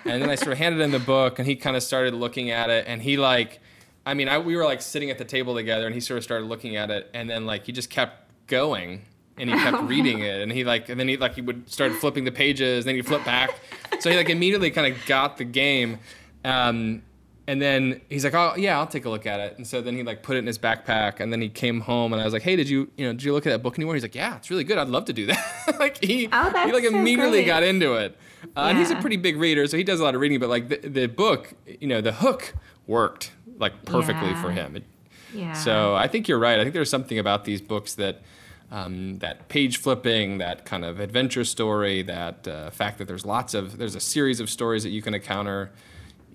And 0.03 0.21
then 0.21 0.29
I 0.29 0.35
sort 0.35 0.51
of 0.51 0.59
handed 0.59 0.81
him 0.81 0.91
the 0.91 0.99
book 0.99 1.39
and 1.39 1.47
he 1.47 1.55
kind 1.55 1.75
of 1.75 1.81
started 1.81 2.13
looking 2.13 2.51
at 2.51 2.69
it 2.69 2.85
and 2.87 3.01
he 3.01 3.17
like, 3.17 3.59
I 4.05 4.13
mean, 4.13 4.29
I, 4.29 4.37
we 4.37 4.55
were 4.55 4.65
like 4.65 4.83
sitting 4.83 5.09
at 5.09 5.17
the 5.17 5.25
table 5.25 5.55
together 5.55 5.87
and 5.87 5.95
he 5.95 6.01
sort 6.01 6.19
of 6.19 6.23
started 6.23 6.45
looking 6.45 6.75
at 6.75 6.91
it 6.91 7.09
and 7.13 7.27
then 7.27 7.47
like 7.47 7.65
he 7.65 7.71
just 7.71 7.89
kept 7.89 8.29
going 8.45 9.01
and 9.37 9.49
he 9.49 9.55
kept 9.55 9.81
reading 9.89 10.19
it 10.19 10.41
and 10.41 10.51
he 10.51 10.63
like 10.63 10.89
and 10.89 10.99
then 10.99 11.07
he 11.07 11.17
like 11.17 11.33
he 11.33 11.41
would 11.41 11.67
start 11.67 11.91
flipping 11.93 12.23
the 12.23 12.31
pages 12.31 12.85
and 12.85 12.89
then 12.89 12.95
he'd 12.95 13.07
flip 13.07 13.25
back 13.25 13.59
so 13.99 14.11
he 14.11 14.15
like 14.15 14.29
immediately 14.29 14.69
kind 14.69 14.93
of 14.93 15.05
got 15.07 15.37
the 15.37 15.43
game 15.43 15.97
Um, 16.43 17.01
and 17.47 17.61
then 17.61 18.01
he's 18.09 18.23
like, 18.23 18.33
"Oh 18.33 18.53
yeah, 18.57 18.77
I'll 18.79 18.87
take 18.87 19.05
a 19.05 19.09
look 19.09 19.25
at 19.25 19.39
it." 19.39 19.57
And 19.57 19.65
so 19.67 19.81
then 19.81 19.95
he 19.95 20.03
like 20.03 20.23
put 20.23 20.35
it 20.35 20.39
in 20.39 20.47
his 20.47 20.57
backpack, 20.57 21.19
and 21.19 21.31
then 21.31 21.41
he 21.41 21.49
came 21.49 21.81
home, 21.81 22.11
and 22.13 22.21
I 22.21 22.25
was 22.25 22.33
like, 22.33 22.41
"Hey, 22.43 22.55
did 22.55 22.67
you 22.69 22.89
you 22.97 23.05
know 23.05 23.13
did 23.13 23.23
you 23.23 23.33
look 23.33 23.45
at 23.45 23.51
that 23.51 23.61
book 23.63 23.77
anymore?" 23.77 23.93
He's 23.95 24.03
like, 24.03 24.15
"Yeah, 24.15 24.35
it's 24.37 24.49
really 24.49 24.63
good. 24.63 24.77
I'd 24.77 24.89
love 24.89 25.05
to 25.05 25.13
do 25.13 25.25
that." 25.27 25.75
like 25.79 26.03
he 26.03 26.27
Oh, 26.31 26.49
he 26.65 26.71
like 26.73 26.83
so 26.83 26.95
immediately 26.97 27.39
great. 27.39 27.45
got 27.47 27.63
into 27.63 27.93
it. 27.95 28.17
Uh, 28.55 28.67
And 28.69 28.77
he's 28.77 28.91
a 28.91 28.95
pretty 28.95 29.17
big 29.17 29.37
reader, 29.37 29.65
so 29.67 29.75
he 29.77 29.83
does 29.83 29.99
a 29.99 30.03
lot 30.03 30.13
of 30.15 30.21
reading. 30.21 30.39
But 30.39 30.49
like 30.49 30.69
the, 30.69 30.77
the 30.87 31.05
book, 31.07 31.53
you 31.79 31.87
know, 31.87 32.01
the 32.01 32.13
hook 32.13 32.53
worked 32.87 33.31
like 33.57 33.85
perfectly 33.85 34.33
for 34.35 34.51
him. 34.51 34.75
It, 34.75 34.83
Yeah. 35.33 35.53
so 35.53 35.95
I 35.95 36.07
think 36.07 36.27
you're 36.27 36.39
right. 36.39 36.59
I 36.59 36.63
think 36.63 36.73
there's 36.73 36.89
something 36.89 37.17
about 37.19 37.45
these 37.45 37.61
books 37.61 37.95
that 37.95 38.21
um, 38.71 39.19
that 39.19 39.47
page 39.49 39.77
flipping, 39.77 40.39
that 40.39 40.65
kind 40.65 40.83
of 40.85 40.99
adventure 40.99 41.43
story, 41.45 42.01
that 42.03 42.47
uh, 42.47 42.69
fact 42.71 42.97
that 42.97 43.07
there's 43.07 43.25
lots 43.25 43.53
of 43.53 43.77
there's 43.77 43.95
a 43.95 43.99
series 43.99 44.39
of 44.39 44.49
stories 44.49 44.83
that 44.83 44.89
you 44.89 45.01
can 45.01 45.13
encounter. 45.13 45.71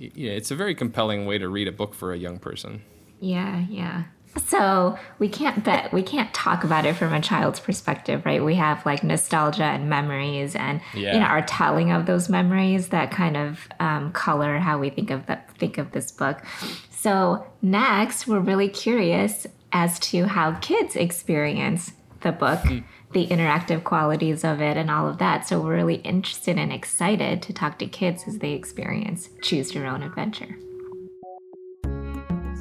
Y- 0.00 0.10
You 0.14 0.30
know, 0.30 0.36
it's 0.36 0.50
a 0.50 0.56
very 0.56 0.74
compelling 0.74 1.26
way 1.26 1.38
to 1.38 1.48
read 1.48 1.68
a 1.68 1.72
book 1.72 1.94
for 1.94 2.12
a 2.12 2.16
young 2.18 2.38
person. 2.38 2.82
Yeah, 3.20 3.64
yeah. 3.68 4.04
So 4.46 4.96
we 5.18 5.28
can't 5.28 5.64
bet 5.64 5.92
we 5.92 6.02
can't 6.04 6.32
talk 6.32 6.62
about 6.62 6.86
it 6.86 6.94
from 6.94 7.12
a 7.12 7.20
child's 7.20 7.58
perspective, 7.58 8.24
right? 8.24 8.42
We 8.42 8.54
have 8.54 8.86
like 8.86 9.02
nostalgia 9.02 9.64
and 9.64 9.90
memories, 9.90 10.54
and 10.54 10.80
you 11.14 11.20
know 11.20 11.26
our 11.26 11.42
telling 11.42 11.90
of 11.90 12.06
those 12.06 12.28
memories 12.28 12.88
that 12.88 13.10
kind 13.10 13.36
of 13.36 13.68
um, 13.80 14.12
color 14.12 14.58
how 14.58 14.78
we 14.78 14.88
think 14.88 15.10
of 15.10 15.26
that 15.26 15.50
think 15.58 15.78
of 15.78 15.90
this 15.90 16.12
book. 16.12 16.42
So 16.90 17.44
next, 17.60 18.28
we're 18.28 18.38
really 18.40 18.68
curious 18.68 19.46
as 19.72 19.98
to 20.00 20.26
how 20.26 20.52
kids 20.60 20.94
experience 20.96 21.92
the 22.22 22.32
book, 22.32 22.60
the 23.12 23.26
interactive 23.28 23.84
qualities 23.84 24.44
of 24.44 24.60
it, 24.60 24.76
and 24.76 24.90
all 24.90 25.08
of 25.08 25.18
that. 25.18 25.46
So 25.46 25.60
we're 25.60 25.76
really 25.76 25.96
interested 25.96 26.58
and 26.58 26.72
excited 26.72 27.42
to 27.42 27.52
talk 27.52 27.78
to 27.78 27.86
kids 27.86 28.24
as 28.26 28.38
they 28.38 28.52
experience 28.52 29.30
Choose 29.42 29.74
Your 29.74 29.86
Own 29.86 30.02
Adventure. 30.02 30.56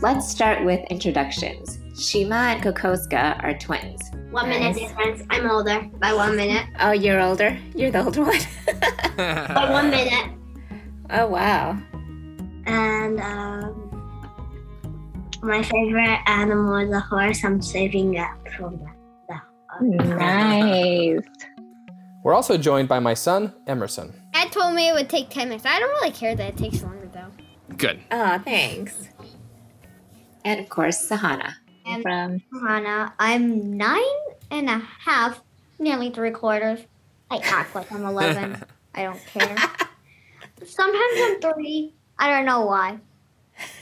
Let's 0.01 0.29
start 0.29 0.63
with 0.63 0.79
introductions. 0.89 1.79
Shima 1.99 2.35
and 2.35 2.63
Kokoska 2.63 3.43
are 3.43 3.53
twins. 3.57 4.01
One 4.31 4.47
minute 4.47 4.75
Nice. 4.77 4.79
difference. 4.89 5.23
I'm 5.29 5.49
older 5.49 5.89
by 5.99 6.13
one 6.13 6.35
minute. 6.37 6.65
Oh, 6.79 6.91
you're 6.91 7.19
older? 7.19 7.57
You're 7.75 7.91
the 7.91 8.05
older 8.05 8.23
one? 8.23 8.39
By 9.17 9.67
one 9.69 9.89
minute. 9.89 10.31
oh, 11.09 11.27
wow. 11.27 11.77
And 12.65 13.19
um, 13.19 13.89
my 15.41 15.61
favorite 15.63 16.19
animal 16.27 16.77
is 16.77 16.91
a 16.93 17.01
horse. 17.01 17.43
I'm 17.43 17.61
saving 17.61 18.11
that 18.11 18.37
for 18.55 18.69
that. 18.69 18.88
Nice. 19.81 21.19
We're 22.24 22.33
also 22.33 22.57
joined 22.57 22.88
by 22.89 23.00
my 23.00 23.13
son 23.13 23.53
Emerson. 23.67 24.13
Dad 24.33 24.51
told 24.51 24.74
me 24.75 24.89
it 24.89 24.93
would 24.93 25.09
take 25.09 25.29
10 25.29 25.50
minutes. 25.50 25.65
I 25.65 25.79
don't 25.79 25.89
really 25.89 26.12
care 26.12 26.36
that 26.36 26.50
it 26.50 26.57
takes 26.57 26.81
longer 26.83 27.09
though. 27.13 27.31
Good. 27.77 28.00
Oh, 28.12 28.39
thanks. 28.43 29.07
And 30.43 30.59
of 30.59 30.69
course, 30.69 31.07
Sahana. 31.09 31.53
And- 31.86 32.03
From 32.03 32.41
Hannah, 32.67 33.13
I'm 33.19 33.75
nine 33.77 34.01
and 34.51 34.69
a 34.69 34.79
half, 35.05 35.41
nearly 35.79 36.12
three 36.12 36.31
quarters. 36.31 36.79
I 37.31 37.38
act 37.38 37.74
like 37.75 37.91
I'm 37.91 38.03
11. 38.05 38.63
I 38.95 39.03
don't 39.03 39.24
care. 39.27 39.55
Sometimes 40.65 41.13
I'm 41.15 41.39
three. 41.53 41.93
I 42.17 42.29
don't 42.29 42.45
know 42.45 42.62
why. 42.65 43.00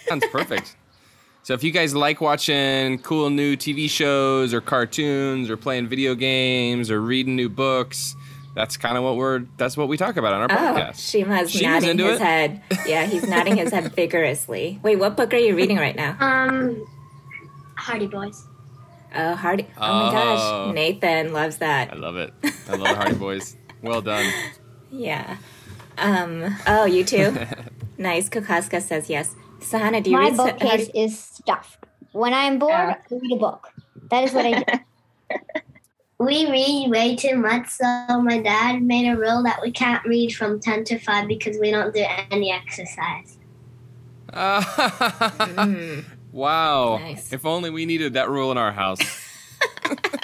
Sounds 0.08 0.26
perfect. 0.32 0.76
So 1.48 1.54
if 1.54 1.64
you 1.64 1.72
guys 1.72 1.96
like 1.96 2.20
watching 2.20 3.00
cool 3.00 3.30
new 3.30 3.56
TV 3.56 3.90
shows 3.90 4.54
or 4.54 4.60
cartoons 4.60 5.50
or 5.50 5.56
playing 5.56 5.88
video 5.88 6.14
games 6.14 6.92
or 6.92 7.00
reading 7.00 7.38
new 7.38 7.48
books, 7.48 8.18
that's 8.54 8.76
kind 8.76 8.98
of 8.98 9.06
what 9.06 9.16
we're 9.16 9.46
that's 9.56 9.78
what 9.78 9.88
we 9.88 9.96
talk 9.96 10.18
about 10.18 10.34
on 10.34 10.42
our 10.42 10.48
Oh, 10.52 10.76
podcast. 10.78 11.10
Shima's 11.10 11.50
Shima's 11.50 11.62
nodding 11.84 11.90
into 11.92 12.04
his 12.04 12.20
it? 12.20 12.22
head. 12.26 12.62
Yeah, 12.86 13.06
he's 13.06 13.26
nodding 13.30 13.56
his 13.56 13.72
head 13.72 13.90
vigorously. 13.96 14.82
Wait, 14.84 14.98
what 15.00 15.16
book 15.16 15.34
are 15.34 15.38
you 15.38 15.56
reading 15.56 15.78
right 15.78 15.96
now? 15.96 16.18
Um, 16.20 16.86
Hardy 17.78 18.08
Boys. 18.08 18.46
Oh, 19.16 19.36
Hardy. 19.36 19.68
Oh, 19.78 19.80
my 19.80 20.10
Oh. 20.10 20.12
gosh. 20.12 20.76
Nathan 20.76 21.32
loves 21.32 21.60
that. 21.60 21.94
I 21.94 21.96
love 21.96 22.18
it. 22.18 22.34
I 22.44 22.72
love 22.76 22.90
the 22.90 22.96
Hardy 22.96 23.16
Boys. 23.16 23.56
Well 23.82 24.02
done. 24.02 24.30
Yeah. 24.92 25.38
Um. 25.98 26.58
Oh, 26.68 26.84
you 26.84 27.06
too? 27.06 27.34
nice. 27.98 28.28
Kokoska 28.28 28.82
says 28.82 29.10
yes. 29.10 29.34
Sahana, 29.60 30.04
do 30.04 30.12
you 30.12 30.18
My 30.18 30.24
read? 30.26 30.36
Sa- 30.36 30.46
bookcase 30.46 30.70
Hardy- 30.70 30.92
is 31.00 31.20
stuffed. 31.20 31.86
When 32.12 32.34
I'm 32.34 32.60
bored. 32.60 32.72
I 32.72 32.98
read 33.10 33.32
a 33.34 33.36
book. 33.36 33.72
That 34.10 34.24
is 34.24 34.34
what 34.34 34.46
I 34.46 34.64
do. 34.64 35.36
we 36.20 36.50
read 36.50 36.90
way 36.90 37.16
too 37.16 37.36
much, 37.36 37.68
so 37.70 38.22
my 38.22 38.40
dad 38.40 38.82
made 38.82 39.10
a 39.10 39.16
rule 39.16 39.44
that 39.44 39.62
we 39.62 39.72
can't 39.72 40.04
read 40.06 40.36
from 40.36 40.60
10 40.60 40.84
to 40.86 41.00
5 41.00 41.28
because 41.28 41.58
we 41.60 41.72
don't 41.72 41.94
do 41.94 42.04
any 42.32 42.52
exercise. 42.52 43.38
Mm. 44.34 46.06
wow. 46.32 46.98
Nice. 46.98 47.32
If 47.32 47.46
only 47.46 47.70
we 47.70 47.86
needed 47.86 48.14
that 48.14 48.30
rule 48.30 48.52
in 48.52 48.58
our 48.58 48.72
house. 48.72 49.00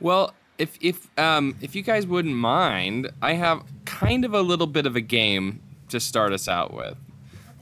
well, 0.00 0.34
if 0.58 0.76
if 0.80 1.08
um 1.18 1.56
if 1.62 1.74
you 1.74 1.82
guys 1.82 2.06
wouldn't 2.06 2.34
mind, 2.34 3.10
I 3.22 3.32
have 3.34 3.64
kind 3.86 4.24
of 4.24 4.34
a 4.34 4.42
little 4.42 4.66
bit 4.66 4.86
of 4.86 4.96
a 4.96 5.00
game 5.00 5.61
to 5.92 6.00
start 6.00 6.32
us 6.32 6.48
out 6.48 6.74
with. 6.74 6.96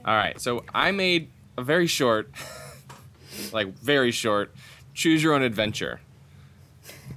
All 0.03 0.15
right. 0.15 0.39
So 0.41 0.63
I 0.73 0.91
made 0.91 1.29
a 1.57 1.63
very 1.63 1.87
short 1.87 2.31
like 3.53 3.67
very 3.79 4.11
short 4.11 4.53
choose 4.93 5.23
your 5.23 5.33
own 5.33 5.41
adventure. 5.41 6.01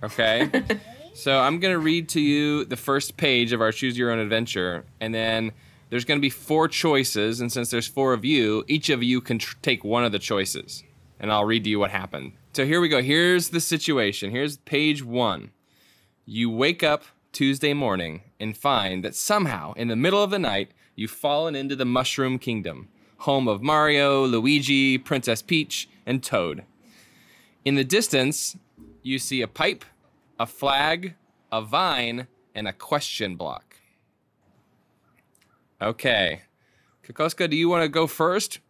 Okay? 0.03 0.51
so 1.15 1.41
I'm 1.41 1.59
going 1.61 1.73
to 1.73 1.79
read 1.79 2.09
to 2.11 2.21
you 2.21 2.65
the 2.65 2.77
first 2.77 3.17
page 3.17 3.53
of 3.53 3.61
our 3.61 3.73
choose 3.73 3.97
your 3.99 4.11
own 4.11 4.19
adventure 4.19 4.85
and 5.01 5.15
then 5.15 5.53
there's 5.91 6.05
going 6.05 6.19
to 6.19 6.23
be 6.23 6.31
four 6.31 6.69
choices 6.69 7.41
and 7.41 7.53
since 7.53 7.71
there's 7.71 7.87
four 7.87 8.13
of 8.13 8.25
you, 8.25 8.65
each 8.69 8.91
of 8.91 9.03
you 9.03 9.21
can 9.21 9.39
tr- 9.39 9.57
take 9.63 9.85
one 9.85 10.05
of 10.05 10.13
the 10.13 10.19
choices 10.19 10.83
and 11.21 11.33
I'll 11.33 11.45
read 11.45 11.65
to 11.65 11.71
you 11.71 11.79
what 11.79 11.91
happened. 11.91 12.33
So 12.53 12.65
here 12.65 12.81
we 12.81 12.89
go. 12.89 13.03
Here's 13.03 13.51
the 13.51 13.61
situation. 13.61 14.31
Here's 14.31 14.59
page 14.59 15.03
1. 15.03 15.51
You 16.27 16.51
wake 16.51 16.83
up 16.83 17.05
Tuesday 17.33 17.75
morning 17.75 18.23
and 18.39 18.57
find 18.57 19.05
that 19.05 19.15
somehow 19.15 19.73
in 19.73 19.89
the 19.89 19.97
middle 19.97 20.23
of 20.23 20.31
the 20.31 20.39
night 20.39 20.71
you've 20.95 21.11
fallen 21.11 21.55
into 21.55 21.77
the 21.77 21.85
Mushroom 21.85 22.39
Kingdom, 22.39 22.89
home 23.19 23.49
of 23.49 23.63
Mario, 23.63 24.27
Luigi, 24.27 24.99
Princess 24.99 25.43
Peach, 25.43 25.89
and 26.07 26.23
Toad. 26.23 26.65
In 27.65 27.75
the 27.75 27.85
distance, 27.85 28.57
you 29.03 29.19
see 29.19 29.43
a 29.43 29.49
pipe, 29.49 29.85
a 30.39 30.47
flag, 30.47 31.15
a 31.51 31.63
vine, 31.63 32.27
and 32.55 32.69
a 32.69 32.73
question 32.73 33.37
block. 33.37 33.77
Okay. 35.81 36.43
Kokoska, 37.05 37.49
do 37.49 37.57
you 37.57 37.69
want 37.69 37.83
to 37.83 37.89
go 37.89 38.07
first? 38.07 38.61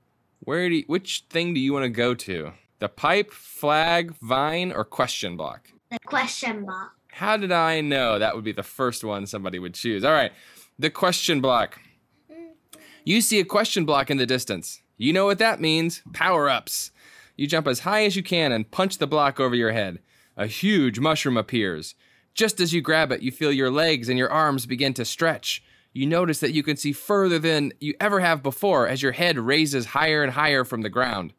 Where 0.40 0.68
do 0.68 0.76
you, 0.76 0.84
which 0.86 1.24
thing 1.30 1.54
do 1.54 1.60
you 1.60 1.72
want 1.72 1.84
to 1.84 1.88
go 1.88 2.14
to? 2.14 2.52
The 2.80 2.88
pipe, 2.88 3.30
flag, 3.30 4.14
vine, 4.20 4.72
or 4.72 4.84
question 4.84 5.36
block? 5.36 5.70
The 5.90 5.98
question 6.00 6.64
block. 6.64 6.92
How 7.12 7.36
did 7.36 7.52
I 7.52 7.80
know 7.80 8.18
that 8.18 8.34
would 8.34 8.44
be 8.44 8.52
the 8.52 8.64
first 8.64 9.04
one 9.04 9.26
somebody 9.26 9.58
would 9.58 9.74
choose? 9.74 10.04
All 10.04 10.12
right, 10.12 10.32
the 10.78 10.90
question 10.90 11.40
block. 11.40 11.78
You 13.06 13.20
see 13.20 13.38
a 13.38 13.44
question 13.44 13.84
block 13.84 14.10
in 14.10 14.16
the 14.16 14.24
distance. 14.24 14.80
You 14.96 15.12
know 15.12 15.26
what 15.26 15.38
that 15.38 15.60
means 15.60 16.02
power 16.14 16.48
ups. 16.48 16.90
You 17.36 17.46
jump 17.46 17.66
as 17.66 17.80
high 17.80 18.04
as 18.06 18.16
you 18.16 18.22
can 18.22 18.50
and 18.50 18.70
punch 18.70 18.96
the 18.96 19.06
block 19.06 19.38
over 19.38 19.54
your 19.54 19.72
head. 19.72 19.98
A 20.38 20.46
huge 20.46 20.98
mushroom 20.98 21.36
appears. 21.36 21.94
Just 22.32 22.60
as 22.60 22.72
you 22.72 22.80
grab 22.80 23.12
it, 23.12 23.20
you 23.20 23.30
feel 23.30 23.52
your 23.52 23.70
legs 23.70 24.08
and 24.08 24.16
your 24.16 24.30
arms 24.30 24.64
begin 24.64 24.94
to 24.94 25.04
stretch. 25.04 25.62
You 25.92 26.06
notice 26.06 26.40
that 26.40 26.54
you 26.54 26.62
can 26.62 26.78
see 26.78 26.92
further 26.92 27.38
than 27.38 27.74
you 27.78 27.94
ever 28.00 28.20
have 28.20 28.42
before 28.42 28.88
as 28.88 29.02
your 29.02 29.12
head 29.12 29.38
raises 29.38 29.86
higher 29.86 30.22
and 30.22 30.32
higher 30.32 30.64
from 30.64 30.80
the 30.80 30.88
ground. 30.88 31.34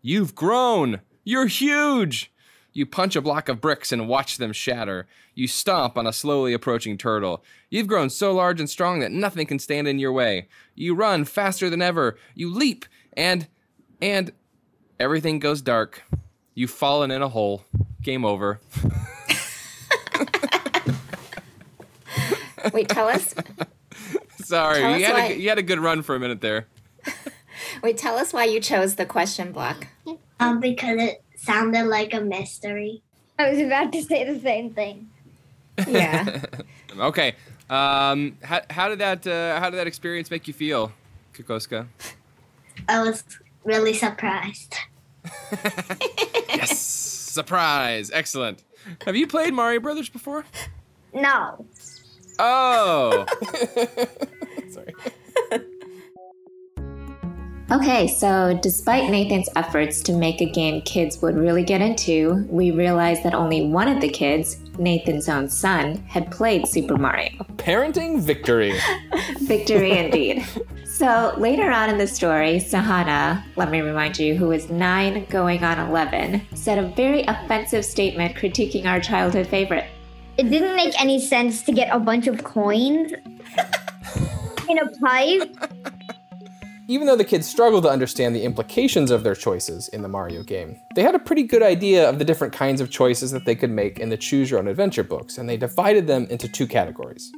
You've 0.00 0.34
grown! 0.34 1.00
You're 1.22 1.48
huge! 1.48 2.32
You 2.72 2.86
punch 2.86 3.16
a 3.16 3.20
block 3.20 3.48
of 3.48 3.60
bricks 3.60 3.90
and 3.92 4.06
watch 4.08 4.36
them 4.38 4.52
shatter. 4.52 5.06
You 5.34 5.48
stomp 5.48 5.96
on 5.98 6.06
a 6.06 6.12
slowly 6.12 6.52
approaching 6.52 6.96
turtle. 6.96 7.42
You've 7.68 7.86
grown 7.88 8.10
so 8.10 8.32
large 8.32 8.60
and 8.60 8.70
strong 8.70 9.00
that 9.00 9.10
nothing 9.10 9.46
can 9.46 9.58
stand 9.58 9.88
in 9.88 9.98
your 9.98 10.12
way. 10.12 10.48
You 10.74 10.94
run 10.94 11.24
faster 11.24 11.68
than 11.68 11.82
ever. 11.82 12.16
You 12.34 12.52
leap, 12.52 12.84
and. 13.16 13.48
and. 14.00 14.32
everything 15.00 15.38
goes 15.40 15.62
dark. 15.62 16.02
You've 16.54 16.70
fallen 16.70 17.10
in 17.10 17.22
a 17.22 17.28
hole. 17.28 17.64
Game 18.02 18.24
over. 18.24 18.60
Wait, 22.72 22.88
tell 22.88 23.08
us. 23.08 23.34
Sorry, 24.44 24.80
Tell 24.80 24.90
you 24.90 24.96
us 24.96 25.02
had, 25.04 25.12
why- 25.14 25.26
a, 25.28 25.36
you 25.36 25.48
had 25.48 25.58
a 25.58 25.62
good 25.62 25.78
run 25.80 26.02
for 26.02 26.14
a 26.14 26.20
minute 26.20 26.40
there. 26.40 26.66
Wait, 27.82 27.96
tell 27.96 28.16
us 28.16 28.32
why 28.32 28.44
you 28.44 28.60
chose 28.60 28.96
the 28.96 29.06
question 29.06 29.52
block. 29.52 29.86
Um, 30.38 30.60
because 30.60 31.00
it 31.00 31.22
sounded 31.42 31.86
like 31.86 32.14
a 32.14 32.20
mystery. 32.20 33.02
I 33.38 33.50
was 33.50 33.58
about 33.58 33.92
to 33.92 34.02
say 34.02 34.30
the 34.30 34.40
same 34.40 34.70
thing. 34.70 35.08
Yeah. 35.86 36.42
Okay. 36.98 37.36
Um, 37.70 38.36
how, 38.42 38.60
how 38.68 38.88
did 38.88 38.98
that 38.98 39.24
uh, 39.24 39.60
how 39.60 39.70
did 39.70 39.78
that 39.78 39.86
experience 39.86 40.28
make 40.28 40.48
you 40.48 40.52
feel, 40.52 40.92
Kokoska? 41.32 41.86
I 42.88 43.00
was 43.00 43.22
really 43.62 43.94
surprised. 43.94 44.74
yes, 46.48 46.76
surprise! 46.76 48.10
Excellent. 48.12 48.64
Have 49.06 49.14
you 49.14 49.28
played 49.28 49.54
Mario 49.54 49.78
Brothers 49.78 50.08
before? 50.08 50.44
No. 51.14 51.64
Oh, 52.40 53.24
Sorry. 54.70 54.94
Okay, 57.72 58.08
so 58.08 58.58
despite 58.62 59.08
Nathan's 59.10 59.48
efforts 59.54 60.02
to 60.02 60.12
make 60.12 60.40
a 60.40 60.50
game 60.50 60.82
kids 60.82 61.22
would 61.22 61.36
really 61.36 61.62
get 61.62 61.80
into, 61.80 62.44
we 62.48 62.72
realized 62.72 63.22
that 63.22 63.32
only 63.32 63.64
one 63.66 63.86
of 63.86 64.00
the 64.00 64.08
kids, 64.08 64.56
Nathan's 64.76 65.28
own 65.28 65.48
son, 65.48 65.98
had 66.08 66.32
played 66.32 66.66
Super 66.66 66.96
Mario. 66.96 67.30
Parenting 67.58 68.20
victory. 68.20 68.76
Victory 69.42 69.92
indeed. 69.92 70.44
So 70.84 71.32
later 71.38 71.70
on 71.70 71.90
in 71.90 71.98
the 71.98 72.08
story, 72.08 72.56
Sahana, 72.56 73.44
let 73.54 73.70
me 73.70 73.80
remind 73.82 74.18
you, 74.18 74.34
who 74.34 74.48
was 74.48 74.68
nine 74.68 75.24
going 75.26 75.62
on 75.62 75.78
11, 75.78 76.42
said 76.56 76.76
a 76.76 76.88
very 76.96 77.22
offensive 77.22 77.84
statement 77.84 78.34
critiquing 78.34 78.86
our 78.86 78.98
childhood 78.98 79.46
favorite. 79.46 79.86
It 80.38 80.50
didn't 80.50 80.74
make 80.74 81.00
any 81.00 81.20
sense 81.20 81.62
to 81.62 81.72
get 81.72 81.88
a 81.94 82.00
bunch 82.00 82.26
of 82.26 82.42
coins 82.42 83.12
in 84.68 84.78
a 84.78 84.90
pipe. 85.00 85.69
Even 86.90 87.06
though 87.06 87.14
the 87.14 87.24
kids 87.24 87.48
struggled 87.48 87.84
to 87.84 87.88
understand 87.88 88.34
the 88.34 88.42
implications 88.42 89.12
of 89.12 89.22
their 89.22 89.36
choices 89.36 89.86
in 89.90 90.02
the 90.02 90.08
Mario 90.08 90.42
game, 90.42 90.76
they 90.96 91.02
had 91.02 91.14
a 91.14 91.20
pretty 91.20 91.44
good 91.44 91.62
idea 91.62 92.08
of 92.08 92.18
the 92.18 92.24
different 92.24 92.52
kinds 92.52 92.80
of 92.80 92.90
choices 92.90 93.30
that 93.30 93.44
they 93.44 93.54
could 93.54 93.70
make 93.70 94.00
in 94.00 94.08
the 94.08 94.16
Choose 94.16 94.50
Your 94.50 94.58
Own 94.58 94.66
Adventure 94.66 95.04
books, 95.04 95.38
and 95.38 95.48
they 95.48 95.56
divided 95.56 96.08
them 96.08 96.26
into 96.30 96.48
two 96.48 96.66
categories. 96.66 97.30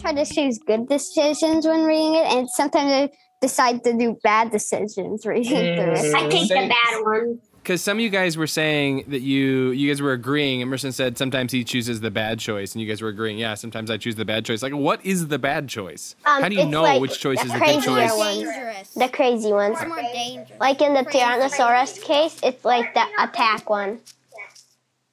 Try 0.00 0.14
to 0.14 0.24
choose 0.24 0.58
good 0.66 0.88
decisions 0.88 1.64
when 1.64 1.84
reading 1.84 2.16
it, 2.16 2.26
and 2.26 2.50
sometimes 2.50 2.90
I 2.90 3.10
decide 3.40 3.84
to 3.84 3.96
do 3.96 4.16
bad 4.24 4.50
decisions 4.50 5.24
reading 5.24 5.76
through 5.76 5.92
it. 5.92 5.98
Mm-hmm. 5.98 6.16
I 6.16 6.28
take 6.28 6.48
the 6.48 6.74
bad 6.74 7.04
one. 7.04 7.38
Because 7.64 7.80
some 7.80 7.96
of 7.96 8.02
you 8.02 8.10
guys 8.10 8.36
were 8.36 8.46
saying 8.46 9.04
that 9.08 9.20
you 9.22 9.70
you 9.70 9.90
guys 9.90 10.02
were 10.02 10.12
agreeing. 10.12 10.60
Emerson 10.60 10.92
said 10.92 11.16
sometimes 11.16 11.50
he 11.50 11.64
chooses 11.64 12.02
the 12.02 12.10
bad 12.10 12.38
choice, 12.38 12.74
and 12.74 12.82
you 12.82 12.86
guys 12.86 13.00
were 13.00 13.08
agreeing. 13.08 13.38
Yeah, 13.38 13.54
sometimes 13.54 13.90
I 13.90 13.96
choose 13.96 14.16
the 14.16 14.24
bad 14.26 14.44
choice. 14.44 14.62
Like, 14.62 14.74
what 14.74 15.02
is 15.04 15.28
the 15.28 15.38
bad 15.38 15.66
choice? 15.70 16.14
Um, 16.26 16.42
How 16.42 16.50
do 16.50 16.56
you 16.56 16.66
know 16.66 16.82
like 16.82 17.00
which 17.00 17.18
choice 17.18 17.38
the 17.40 17.46
is 17.46 17.52
the 17.52 17.58
good 17.58 17.64
crazier 17.64 17.82
choice? 17.86 18.18
one. 18.18 18.34
Dangerous. 18.34 18.90
The 18.94 19.08
crazy 19.08 19.50
ones. 19.50 19.78
more 19.88 19.96
dangerous. 20.12 20.60
Like 20.60 20.82
in 20.82 20.92
the 20.92 21.04
Tyrannosaurus 21.04 22.02
case, 22.02 22.38
it's 22.42 22.66
like 22.66 22.92
the 22.92 23.04
attack 23.18 23.70
one. 23.70 24.00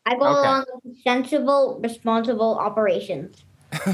I 0.05 0.15
go 0.15 0.25
Okay. 0.25 0.39
along 0.39 0.65
with 0.83 0.97
sensible, 1.03 1.79
responsible 1.81 2.57
operations. 2.59 3.43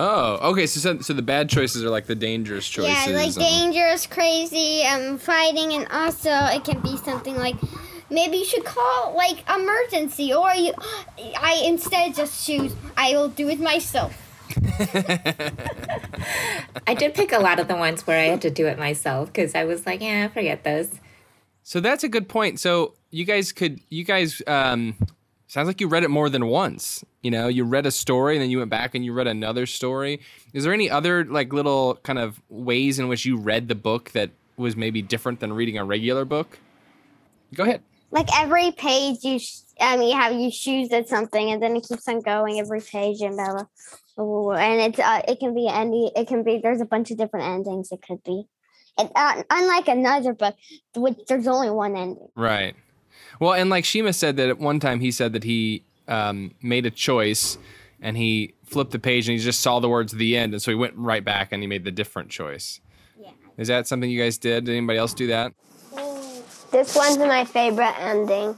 Oh, 0.00 0.50
okay. 0.52 0.68
So, 0.68 0.78
so 0.78 1.00
so 1.00 1.12
the 1.12 1.22
bad 1.22 1.48
choices 1.48 1.82
are 1.82 1.90
like 1.90 2.06
the 2.06 2.14
dangerous 2.14 2.68
choices. 2.68 3.08
Yeah, 3.08 3.16
like 3.16 3.36
um, 3.36 3.42
dangerous, 3.42 4.06
crazy, 4.06 4.84
um, 4.84 5.18
fighting, 5.18 5.72
and 5.72 5.88
also 5.90 6.30
it 6.30 6.62
can 6.62 6.78
be 6.78 6.96
something 6.98 7.36
like 7.36 7.56
maybe 8.08 8.36
you 8.36 8.44
should 8.44 8.64
call 8.64 9.16
like 9.16 9.42
emergency, 9.50 10.32
or 10.32 10.54
you, 10.54 10.72
I 11.36 11.62
instead 11.64 12.14
just 12.14 12.46
choose 12.46 12.76
I 12.96 13.10
will 13.14 13.28
do 13.28 13.48
it 13.48 13.58
myself. 13.58 14.14
I 16.86 16.94
did 16.96 17.14
pick 17.14 17.32
a 17.32 17.40
lot 17.40 17.58
of 17.58 17.66
the 17.66 17.74
ones 17.74 18.06
where 18.06 18.20
I 18.20 18.26
had 18.26 18.42
to 18.42 18.50
do 18.50 18.68
it 18.68 18.78
myself 18.78 19.32
because 19.32 19.56
I 19.56 19.64
was 19.64 19.84
like, 19.84 20.00
yeah, 20.00 20.28
forget 20.28 20.62
those. 20.62 21.00
So 21.64 21.80
that's 21.80 22.04
a 22.04 22.08
good 22.08 22.28
point. 22.28 22.60
So 22.60 22.94
you 23.10 23.24
guys 23.24 23.50
could, 23.50 23.80
you 23.88 24.04
guys, 24.04 24.40
um, 24.46 24.94
sounds 25.48 25.66
like 25.66 25.80
you 25.80 25.88
read 25.88 26.04
it 26.04 26.10
more 26.10 26.28
than 26.30 26.46
once. 26.46 27.04
You 27.22 27.30
know, 27.30 27.48
you 27.48 27.64
read 27.64 27.86
a 27.86 27.90
story 27.90 28.36
and 28.36 28.42
then 28.42 28.50
you 28.50 28.58
went 28.58 28.70
back 28.70 28.94
and 28.94 29.04
you 29.04 29.12
read 29.12 29.26
another 29.26 29.66
story. 29.66 30.20
Is 30.52 30.64
there 30.64 30.72
any 30.72 30.88
other 30.88 31.24
like 31.24 31.52
little 31.52 31.96
kind 32.04 32.18
of 32.18 32.40
ways 32.48 32.98
in 32.98 33.08
which 33.08 33.24
you 33.24 33.36
read 33.36 33.68
the 33.68 33.74
book 33.74 34.12
that 34.12 34.30
was 34.56 34.76
maybe 34.76 35.02
different 35.02 35.40
than 35.40 35.52
reading 35.52 35.78
a 35.78 35.84
regular 35.84 36.24
book? 36.24 36.58
Go 37.54 37.64
ahead. 37.64 37.82
Like 38.10 38.28
every 38.38 38.72
page, 38.72 39.18
you 39.22 39.38
sh- 39.38 39.60
um, 39.80 40.02
you 40.02 40.12
have 40.12 40.32
you 40.32 40.50
choose 40.50 40.92
at 40.92 41.08
something, 41.08 41.50
and 41.50 41.62
then 41.62 41.76
it 41.76 41.86
keeps 41.86 42.08
on 42.08 42.20
going 42.20 42.58
every 42.58 42.80
page, 42.80 43.20
and 43.20 43.36
blah, 43.36 43.52
blah, 43.52 43.64
blah. 44.16 44.52
and 44.54 44.80
it's 44.80 44.98
uh, 44.98 45.22
it 45.28 45.38
can 45.38 45.54
be 45.54 45.68
any, 45.68 46.10
it 46.16 46.26
can 46.26 46.42
be. 46.42 46.58
There's 46.58 46.80
a 46.80 46.86
bunch 46.86 47.10
of 47.10 47.18
different 47.18 47.46
endings. 47.46 47.92
It 47.92 48.00
could 48.00 48.22
be, 48.24 48.44
and 48.96 49.10
uh, 49.14 49.42
unlike 49.50 49.88
another 49.88 50.32
book, 50.32 50.56
which 50.96 51.18
there's 51.28 51.46
only 51.46 51.70
one 51.70 51.96
ending. 51.96 52.28
Right. 52.34 52.74
Well, 53.40 53.52
and 53.52 53.70
like 53.70 53.84
Shima 53.84 54.12
said 54.12 54.36
that 54.36 54.48
at 54.48 54.58
one 54.58 54.80
time 54.80 55.00
he 55.00 55.10
said 55.10 55.32
that 55.32 55.44
he 55.44 55.84
um, 56.08 56.54
made 56.62 56.86
a 56.86 56.90
choice 56.90 57.58
and 58.00 58.16
he 58.16 58.54
flipped 58.64 58.90
the 58.90 58.98
page 58.98 59.28
and 59.28 59.38
he 59.38 59.44
just 59.44 59.60
saw 59.60 59.80
the 59.80 59.88
words 59.88 60.12
at 60.12 60.18
the 60.18 60.36
end. 60.36 60.52
And 60.52 60.62
so 60.62 60.70
he 60.70 60.74
went 60.74 60.94
right 60.96 61.24
back 61.24 61.52
and 61.52 61.62
he 61.62 61.66
made 61.66 61.84
the 61.84 61.90
different 61.90 62.30
choice. 62.30 62.80
Yeah. 63.20 63.30
Is 63.56 63.68
that 63.68 63.86
something 63.86 64.10
you 64.10 64.20
guys 64.20 64.38
did? 64.38 64.64
Did 64.64 64.76
anybody 64.76 64.98
else 64.98 65.14
do 65.14 65.28
that? 65.28 65.52
This 66.70 66.94
one's 66.94 67.18
my 67.18 67.44
favorite 67.44 67.98
ending. 67.98 68.56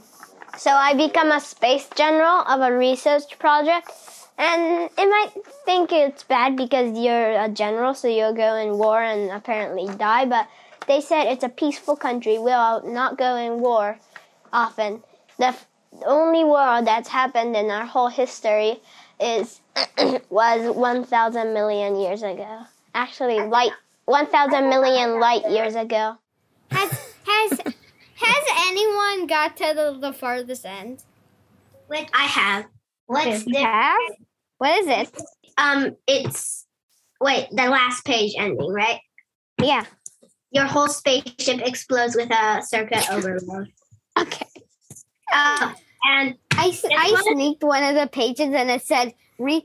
So 0.57 0.69
I 0.69 0.93
become 0.93 1.31
a 1.31 1.39
space 1.39 1.87
general 1.95 2.41
of 2.41 2.59
a 2.59 2.75
research 2.75 3.39
project. 3.39 3.89
And 4.37 4.89
it 4.97 5.05
might 5.09 5.31
think 5.65 5.91
it's 5.91 6.23
bad 6.23 6.57
because 6.57 6.97
you're 6.97 7.39
a 7.39 7.47
general, 7.47 7.93
so 7.93 8.07
you'll 8.07 8.33
go 8.33 8.55
in 8.55 8.77
war 8.77 9.01
and 9.01 9.29
apparently 9.31 9.87
die. 9.95 10.25
But 10.25 10.47
they 10.87 10.99
said 10.99 11.25
it's 11.25 11.43
a 11.43 11.49
peaceful 11.49 11.95
country. 11.95 12.37
We'll 12.37 12.81
not 12.83 13.17
go 13.17 13.35
in 13.35 13.61
war 13.61 13.97
often. 14.53 15.03
The 15.37 15.47
f- 15.47 15.67
only 16.05 16.43
war 16.43 16.81
that's 16.81 17.09
happened 17.09 17.55
in 17.55 17.69
our 17.69 17.85
whole 17.85 18.07
history 18.07 18.79
is 19.19 19.61
was 20.29 20.75
1,000 20.75 21.53
million 21.53 21.95
years 21.95 22.23
ago. 22.23 22.61
Actually, 22.93 23.39
light 23.39 23.71
1,000 24.05 24.69
million 24.69 25.19
light 25.19 25.49
years 25.49 25.75
ago. 25.75 26.17
Has 26.71 26.89
has 27.25 27.59
has 27.59 28.43
anyone 28.67 29.27
got 29.27 29.57
to 29.57 29.73
the, 29.75 29.97
the 29.99 30.13
farthest 30.13 30.65
end? 30.65 31.03
Which 31.87 32.07
I 32.13 32.23
have. 32.23 32.65
What's 33.07 33.43
the 33.45 33.59
Have? 33.59 33.99
What 34.57 34.79
is 34.79 34.87
it? 34.87 35.21
um? 35.57 35.95
It's 36.07 36.65
wait 37.19 37.47
the 37.51 37.67
last 37.67 38.05
page 38.05 38.33
ending, 38.37 38.71
right? 38.71 38.99
Yeah. 39.61 39.85
Your 40.51 40.65
whole 40.65 40.87
spaceship 40.87 41.61
explodes 41.61 42.15
with 42.15 42.29
a 42.31 42.61
circuit 42.61 43.09
overload. 43.11 43.71
Okay. 44.21 44.47
Uh, 45.33 45.73
and 46.03 46.35
I, 46.57 46.67
s- 46.69 46.81
This 46.81 46.91
I 46.95 47.23
sneaked 47.33 47.63
one 47.63 47.83
of 47.83 47.95
the 47.95 48.07
pages 48.07 48.49
and 48.53 48.69
it 48.69 48.81
said 48.83 49.13
re. 49.39 49.63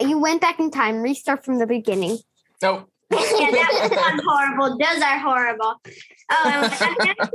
You 0.00 0.18
went 0.18 0.40
back 0.40 0.60
in 0.60 0.70
time. 0.70 1.02
Restart 1.02 1.44
from 1.44 1.58
the 1.58 1.66
beginning. 1.66 2.18
No. 2.62 2.86
yeah, 3.10 3.18
that 3.18 3.90
was 3.90 4.22
horrible. 4.26 4.78
Those 4.78 5.02
are 5.02 5.18
horrible. 5.18 5.74
Oh, 6.30 6.78
and 6.90 7.30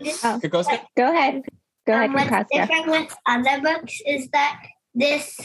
Good. 0.00 0.50
Go 0.96 1.10
ahead. 1.12 1.42
Go 1.86 1.94
um, 1.94 2.12
what's 2.14 2.50
different 2.52 2.86
with 2.86 3.14
other 3.26 3.60
books 3.60 4.00
is 4.06 4.28
that 4.30 4.60
this, 4.94 5.38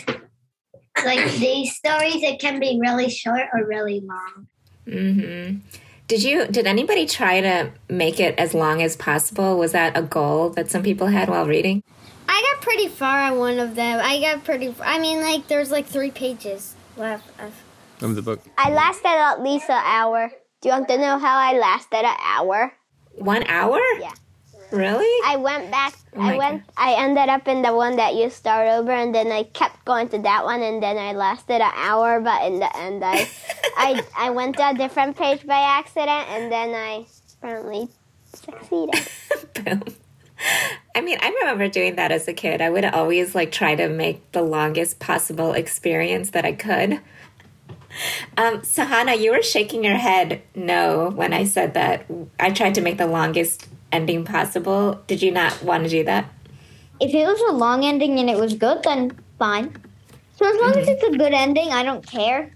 like 1.03 1.31
these 1.33 1.75
stories, 1.75 2.21
it 2.21 2.39
can 2.39 2.59
be 2.59 2.79
really 2.81 3.09
short 3.09 3.41
or 3.53 3.65
really 3.65 4.01
long. 4.05 4.47
hmm 4.87 5.57
Did 6.07 6.23
you? 6.23 6.45
Did 6.47 6.67
anybody 6.67 7.07
try 7.07 7.41
to 7.41 7.71
make 7.89 8.19
it 8.19 8.37
as 8.37 8.53
long 8.53 8.81
as 8.81 8.95
possible? 8.95 9.57
Was 9.57 9.71
that 9.71 9.97
a 9.97 10.03
goal 10.03 10.49
that 10.51 10.69
some 10.69 10.83
people 10.83 11.07
had 11.07 11.29
while 11.29 11.47
reading? 11.47 11.83
I 12.29 12.53
got 12.53 12.61
pretty 12.61 12.87
far 12.87 13.21
on 13.31 13.39
one 13.39 13.59
of 13.59 13.75
them. 13.75 13.99
I 14.03 14.19
got 14.19 14.43
pretty. 14.43 14.73
I 14.81 14.99
mean, 14.99 15.21
like 15.21 15.47
there's 15.47 15.71
like 15.71 15.87
three 15.87 16.11
pages 16.11 16.75
left. 16.95 17.27
Of, 17.39 17.53
Of 18.03 18.15
the 18.15 18.21
book. 18.21 18.41
I 18.57 18.69
lasted 18.69 19.07
at 19.07 19.41
least 19.41 19.69
an 19.69 19.81
hour. 19.83 20.31
Do 20.61 20.69
you 20.69 20.75
want 20.75 20.87
to 20.89 20.97
know 20.97 21.17
how 21.17 21.37
I 21.37 21.57
lasted 21.57 22.05
an 22.05 22.17
hour? 22.21 22.73
One 23.13 23.43
hour? 23.47 23.79
Yeah. 23.99 24.13
Really? 24.75 25.21
I 25.25 25.37
went 25.37 25.71
back. 25.71 25.95
Oh 26.17 26.21
I 26.21 26.37
went. 26.37 26.63
I 26.75 27.01
ended 27.01 27.29
up 27.29 27.47
in 27.47 27.61
the 27.61 27.73
one 27.73 27.95
that 27.95 28.15
you 28.15 28.29
start 28.29 28.67
over, 28.67 28.91
and 28.91 29.15
then 29.15 29.31
I 29.31 29.43
kept 29.43 29.85
going 29.85 30.09
to 30.09 30.17
that 30.19 30.43
one, 30.43 30.61
and 30.61 30.83
then 30.83 30.97
I 30.97 31.13
lasted 31.13 31.61
an 31.61 31.71
hour. 31.73 32.19
But 32.19 32.43
in 32.43 32.59
the 32.59 32.77
end, 32.77 33.03
I, 33.03 33.27
I, 33.77 34.03
I 34.17 34.29
went 34.31 34.57
to 34.57 34.69
a 34.69 34.73
different 34.73 35.15
page 35.15 35.47
by 35.47 35.59
accident, 35.59 36.27
and 36.29 36.51
then 36.51 36.75
I 36.75 37.05
apparently 37.37 37.87
succeeded. 38.33 38.95
Boom. 39.53 39.83
I 40.93 40.99
mean, 40.99 41.17
I 41.21 41.29
remember 41.29 41.69
doing 41.69 41.95
that 41.95 42.11
as 42.11 42.27
a 42.27 42.33
kid. 42.33 42.61
I 42.61 42.69
would 42.69 42.83
always 42.83 43.33
like 43.33 43.53
try 43.53 43.75
to 43.75 43.87
make 43.87 44.29
the 44.33 44.41
longest 44.41 44.99
possible 44.99 45.53
experience 45.53 46.31
that 46.31 46.43
I 46.43 46.51
could. 46.51 46.99
Um, 48.35 48.59
Sahana, 48.59 49.17
you 49.17 49.31
were 49.31 49.41
shaking 49.41 49.85
your 49.85 49.95
head 49.95 50.41
no 50.53 51.09
when 51.11 51.31
I 51.31 51.45
said 51.45 51.75
that. 51.75 52.05
I 52.37 52.49
tried 52.49 52.75
to 52.75 52.81
make 52.81 52.97
the 52.97 53.07
longest 53.07 53.69
ending 53.95 54.25
possible. 54.25 55.01
Did 55.07 55.21
you 55.21 55.31
not 55.31 55.53
want 55.63 55.85
to 55.85 55.89
do 55.89 56.03
that? 56.11 56.23
If 56.99 57.13
it 57.13 57.25
was 57.25 57.41
a 57.49 57.53
long 57.53 57.85
ending 57.85 58.19
and 58.19 58.29
it 58.29 58.37
was 58.37 58.53
good, 58.53 58.83
then 58.83 59.17
fine. 59.39 59.75
So 60.37 60.47
as 60.51 60.57
long 60.61 60.73
as 60.81 60.87
it's 60.87 61.03
a 61.03 61.17
good 61.17 61.33
ending, 61.33 61.69
I 61.79 61.83
don't 61.83 62.05
care. 62.05 62.51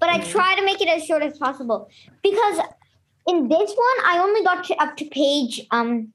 But 0.00 0.08
I 0.10 0.18
try 0.18 0.54
to 0.56 0.64
make 0.64 0.80
it 0.80 0.88
as 0.88 1.04
short 1.04 1.22
as 1.22 1.38
possible 1.38 1.88
because 2.22 2.58
in 3.28 3.48
this 3.48 3.70
one, 3.86 3.98
I 4.04 4.18
only 4.18 4.42
got 4.42 4.64
to, 4.64 4.74
up 4.82 4.96
to 4.96 5.04
page 5.06 5.60
um 5.70 6.12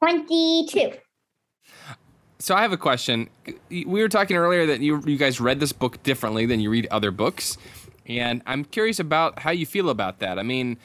twenty-two. 0.00 0.92
So 2.38 2.54
I 2.54 2.60
have 2.60 2.72
a 2.72 2.76
question. 2.76 3.30
We 3.70 4.02
were 4.02 4.10
talking 4.10 4.36
earlier 4.36 4.66
that 4.66 4.80
you 4.80 5.02
you 5.06 5.16
guys 5.16 5.40
read 5.40 5.60
this 5.60 5.72
book 5.72 6.02
differently 6.02 6.44
than 6.44 6.60
you 6.60 6.68
read 6.68 6.86
other 6.90 7.10
books, 7.10 7.56
and 8.04 8.42
I'm 8.44 8.64
curious 8.64 9.00
about 9.00 9.38
how 9.38 9.50
you 9.50 9.64
feel 9.64 9.88
about 9.88 10.18
that. 10.18 10.38
I 10.38 10.42
mean, 10.42 10.76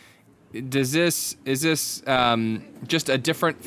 does 0.70 0.92
this 0.92 1.36
is 1.46 1.62
this 1.62 2.04
um, 2.08 2.64
just 2.88 3.10
a 3.10 3.18
different 3.18 3.58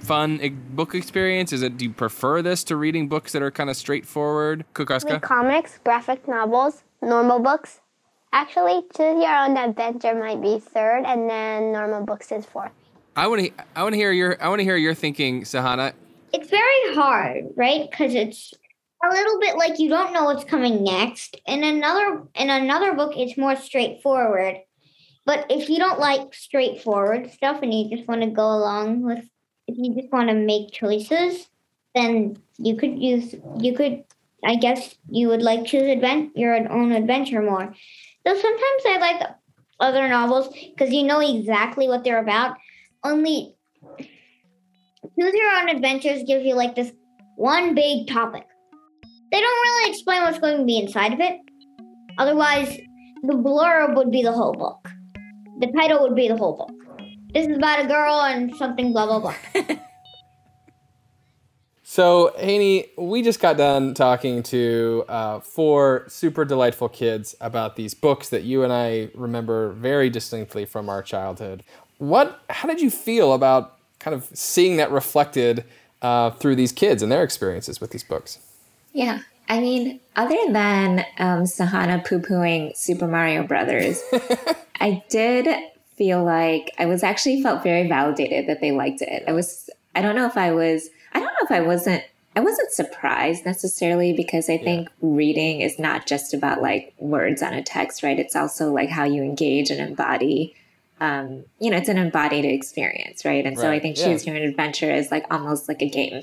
fun 0.00 0.38
book 0.70 0.94
experience? 0.94 1.52
Is 1.52 1.62
it 1.62 1.76
do 1.76 1.84
you 1.86 1.92
prefer 1.92 2.42
this 2.42 2.64
to 2.64 2.76
reading 2.76 3.08
books 3.08 3.32
that 3.32 3.42
are 3.42 3.50
kind 3.50 3.70
of 3.70 3.76
straightforward? 3.76 4.64
Read 4.78 4.86
Kokoska? 4.86 5.20
comics, 5.20 5.78
graphic 5.84 6.26
novels, 6.26 6.82
normal 7.02 7.38
books. 7.38 7.80
Actually, 8.32 8.82
Choose 8.96 9.22
Your 9.22 9.34
Own 9.34 9.56
Adventure 9.56 10.14
might 10.14 10.40
be 10.40 10.60
third, 10.60 11.02
and 11.04 11.28
then 11.28 11.72
Normal 11.72 12.04
Books 12.04 12.30
is 12.30 12.46
fourth. 12.46 12.70
I 13.16 13.26
want 13.26 13.44
to 13.44 13.52
I 13.74 13.82
want 13.82 13.94
to 13.94 13.96
hear 13.96 14.12
your 14.12 14.40
I 14.42 14.48
want 14.48 14.60
to 14.60 14.64
hear 14.64 14.76
your 14.76 14.94
thinking, 14.94 15.42
Sahana. 15.42 15.92
It's 16.32 16.48
very 16.48 16.94
hard, 16.94 17.46
right? 17.56 17.90
Because 17.90 18.14
it's 18.14 18.54
a 19.04 19.08
little 19.12 19.40
bit 19.40 19.56
like 19.56 19.80
you 19.80 19.88
don't 19.88 20.12
know 20.12 20.24
what's 20.24 20.44
coming 20.44 20.84
next. 20.84 21.40
In 21.46 21.64
another 21.64 22.22
in 22.36 22.50
another 22.50 22.94
book, 22.94 23.14
it's 23.16 23.36
more 23.36 23.56
straightforward. 23.56 24.58
But 25.26 25.46
if 25.50 25.68
you 25.68 25.78
don't 25.78 26.00
like 26.00 26.34
straightforward 26.34 27.30
stuff 27.30 27.60
and 27.62 27.72
you 27.72 27.94
just 27.94 28.08
want 28.08 28.22
to 28.22 28.30
go 28.30 28.46
along 28.46 29.02
with, 29.02 29.24
if 29.66 29.76
you 29.76 29.94
just 29.94 30.12
want 30.12 30.28
to 30.28 30.34
make 30.34 30.72
choices, 30.72 31.48
then 31.94 32.36
you 32.58 32.76
could 32.76 32.98
use 32.98 33.34
you 33.58 33.74
could. 33.74 34.04
I 34.42 34.56
guess 34.56 34.94
you 35.10 35.28
would 35.28 35.42
like 35.42 35.66
choose 35.66 35.82
advent 35.82 36.34
your 36.34 36.56
own 36.72 36.92
adventure 36.92 37.42
more. 37.42 37.74
Though 38.24 38.34
sometimes 38.34 38.82
I 38.86 38.96
like 38.98 39.28
other 39.80 40.08
novels 40.08 40.48
because 40.48 40.92
you 40.92 41.02
know 41.02 41.20
exactly 41.20 41.88
what 41.88 42.04
they're 42.04 42.22
about. 42.22 42.56
Only 43.04 43.54
choose 45.18 45.34
your 45.34 45.50
own 45.56 45.68
adventures 45.68 46.22
gives 46.26 46.44
you 46.44 46.54
like 46.54 46.74
this 46.74 46.92
one 47.36 47.74
big 47.74 48.08
topic. 48.08 48.46
They 49.30 49.40
don't 49.40 49.62
really 49.62 49.90
explain 49.90 50.22
what's 50.22 50.38
going 50.38 50.58
to 50.58 50.64
be 50.64 50.78
inside 50.78 51.12
of 51.12 51.20
it. 51.20 51.38
Otherwise, 52.18 52.78
the 53.22 53.34
blurb 53.34 53.94
would 53.96 54.10
be 54.10 54.22
the 54.22 54.32
whole 54.32 54.52
book. 54.52 54.88
The 55.60 55.70
title 55.72 56.02
would 56.02 56.16
be 56.16 56.28
the 56.28 56.36
whole 56.36 56.56
book. 56.56 56.72
This 57.34 57.46
is 57.46 57.56
about 57.56 57.84
a 57.84 57.86
girl 57.86 58.22
and 58.22 58.54
something 58.56 58.92
blah 58.92 59.06
blah 59.06 59.20
blah. 59.54 59.76
So, 61.82 62.32
Haeny, 62.38 62.88
we 62.96 63.20
just 63.20 63.40
got 63.40 63.56
done 63.56 63.94
talking 63.94 64.44
to 64.44 65.04
uh, 65.08 65.40
four 65.40 66.04
super 66.06 66.44
delightful 66.44 66.88
kids 66.88 67.34
about 67.40 67.74
these 67.74 67.94
books 67.94 68.28
that 68.28 68.44
you 68.44 68.62
and 68.62 68.72
I 68.72 69.10
remember 69.12 69.72
very 69.72 70.08
distinctly 70.08 70.64
from 70.64 70.88
our 70.88 71.02
childhood. 71.02 71.64
What? 71.98 72.42
How 72.48 72.68
did 72.68 72.80
you 72.80 72.90
feel 72.90 73.32
about 73.32 73.76
kind 73.98 74.14
of 74.14 74.30
seeing 74.32 74.76
that 74.76 74.92
reflected 74.92 75.64
uh, 76.00 76.30
through 76.30 76.54
these 76.54 76.70
kids 76.70 77.02
and 77.02 77.10
their 77.10 77.24
experiences 77.24 77.80
with 77.80 77.90
these 77.90 78.04
books? 78.04 78.38
Yeah. 78.92 79.20
I 79.48 79.60
mean, 79.60 80.00
other 80.14 80.38
than 80.52 81.00
um, 81.18 81.42
Sahana 81.42 82.06
poo 82.06 82.20
pooing 82.20 82.76
Super 82.76 83.08
Mario 83.08 83.42
Brothers, 83.42 84.00
I 84.80 85.02
did 85.08 85.48
feel 85.96 86.24
like 86.24 86.70
I 86.78 86.86
was 86.86 87.02
actually 87.02 87.42
felt 87.42 87.62
very 87.62 87.88
validated 87.88 88.46
that 88.46 88.60
they 88.60 88.70
liked 88.70 89.02
it. 89.02 89.24
I 89.26 89.32
was, 89.32 89.68
I 89.94 90.02
don't 90.02 90.14
know 90.14 90.26
if 90.26 90.36
I 90.36 90.52
was, 90.52 90.88
I 91.12 91.18
don't 91.18 91.26
know 91.26 91.44
if 91.44 91.50
I 91.50 91.62
wasn't, 91.62 92.04
I 92.36 92.40
wasn't 92.40 92.70
surprised 92.70 93.44
necessarily 93.44 94.12
because 94.12 94.48
I 94.48 94.56
think 94.56 94.88
reading 95.00 95.62
is 95.62 95.80
not 95.80 96.06
just 96.06 96.32
about 96.32 96.62
like 96.62 96.94
words 96.98 97.42
on 97.42 97.52
a 97.52 97.62
text, 97.62 98.04
right? 98.04 98.20
It's 98.20 98.36
also 98.36 98.72
like 98.72 98.88
how 98.88 99.02
you 99.02 99.24
engage 99.24 99.70
and 99.70 99.80
embody. 99.80 100.54
Um, 101.00 101.44
you 101.58 101.70
know, 101.70 101.76
it's 101.76 101.88
an 101.88 101.98
embodied 101.98 102.44
experience, 102.44 103.24
right? 103.24 103.44
And 103.44 103.58
so 103.58 103.68
I 103.68 103.80
think 103.80 103.98
yeah. 103.98 104.04
Choose 104.04 104.26
Your 104.26 104.36
Own 104.36 104.42
Adventure 104.42 104.92
is 104.92 105.10
like 105.10 105.26
almost 105.28 105.66
like 105.66 105.82
a 105.82 105.88
game. 105.88 106.22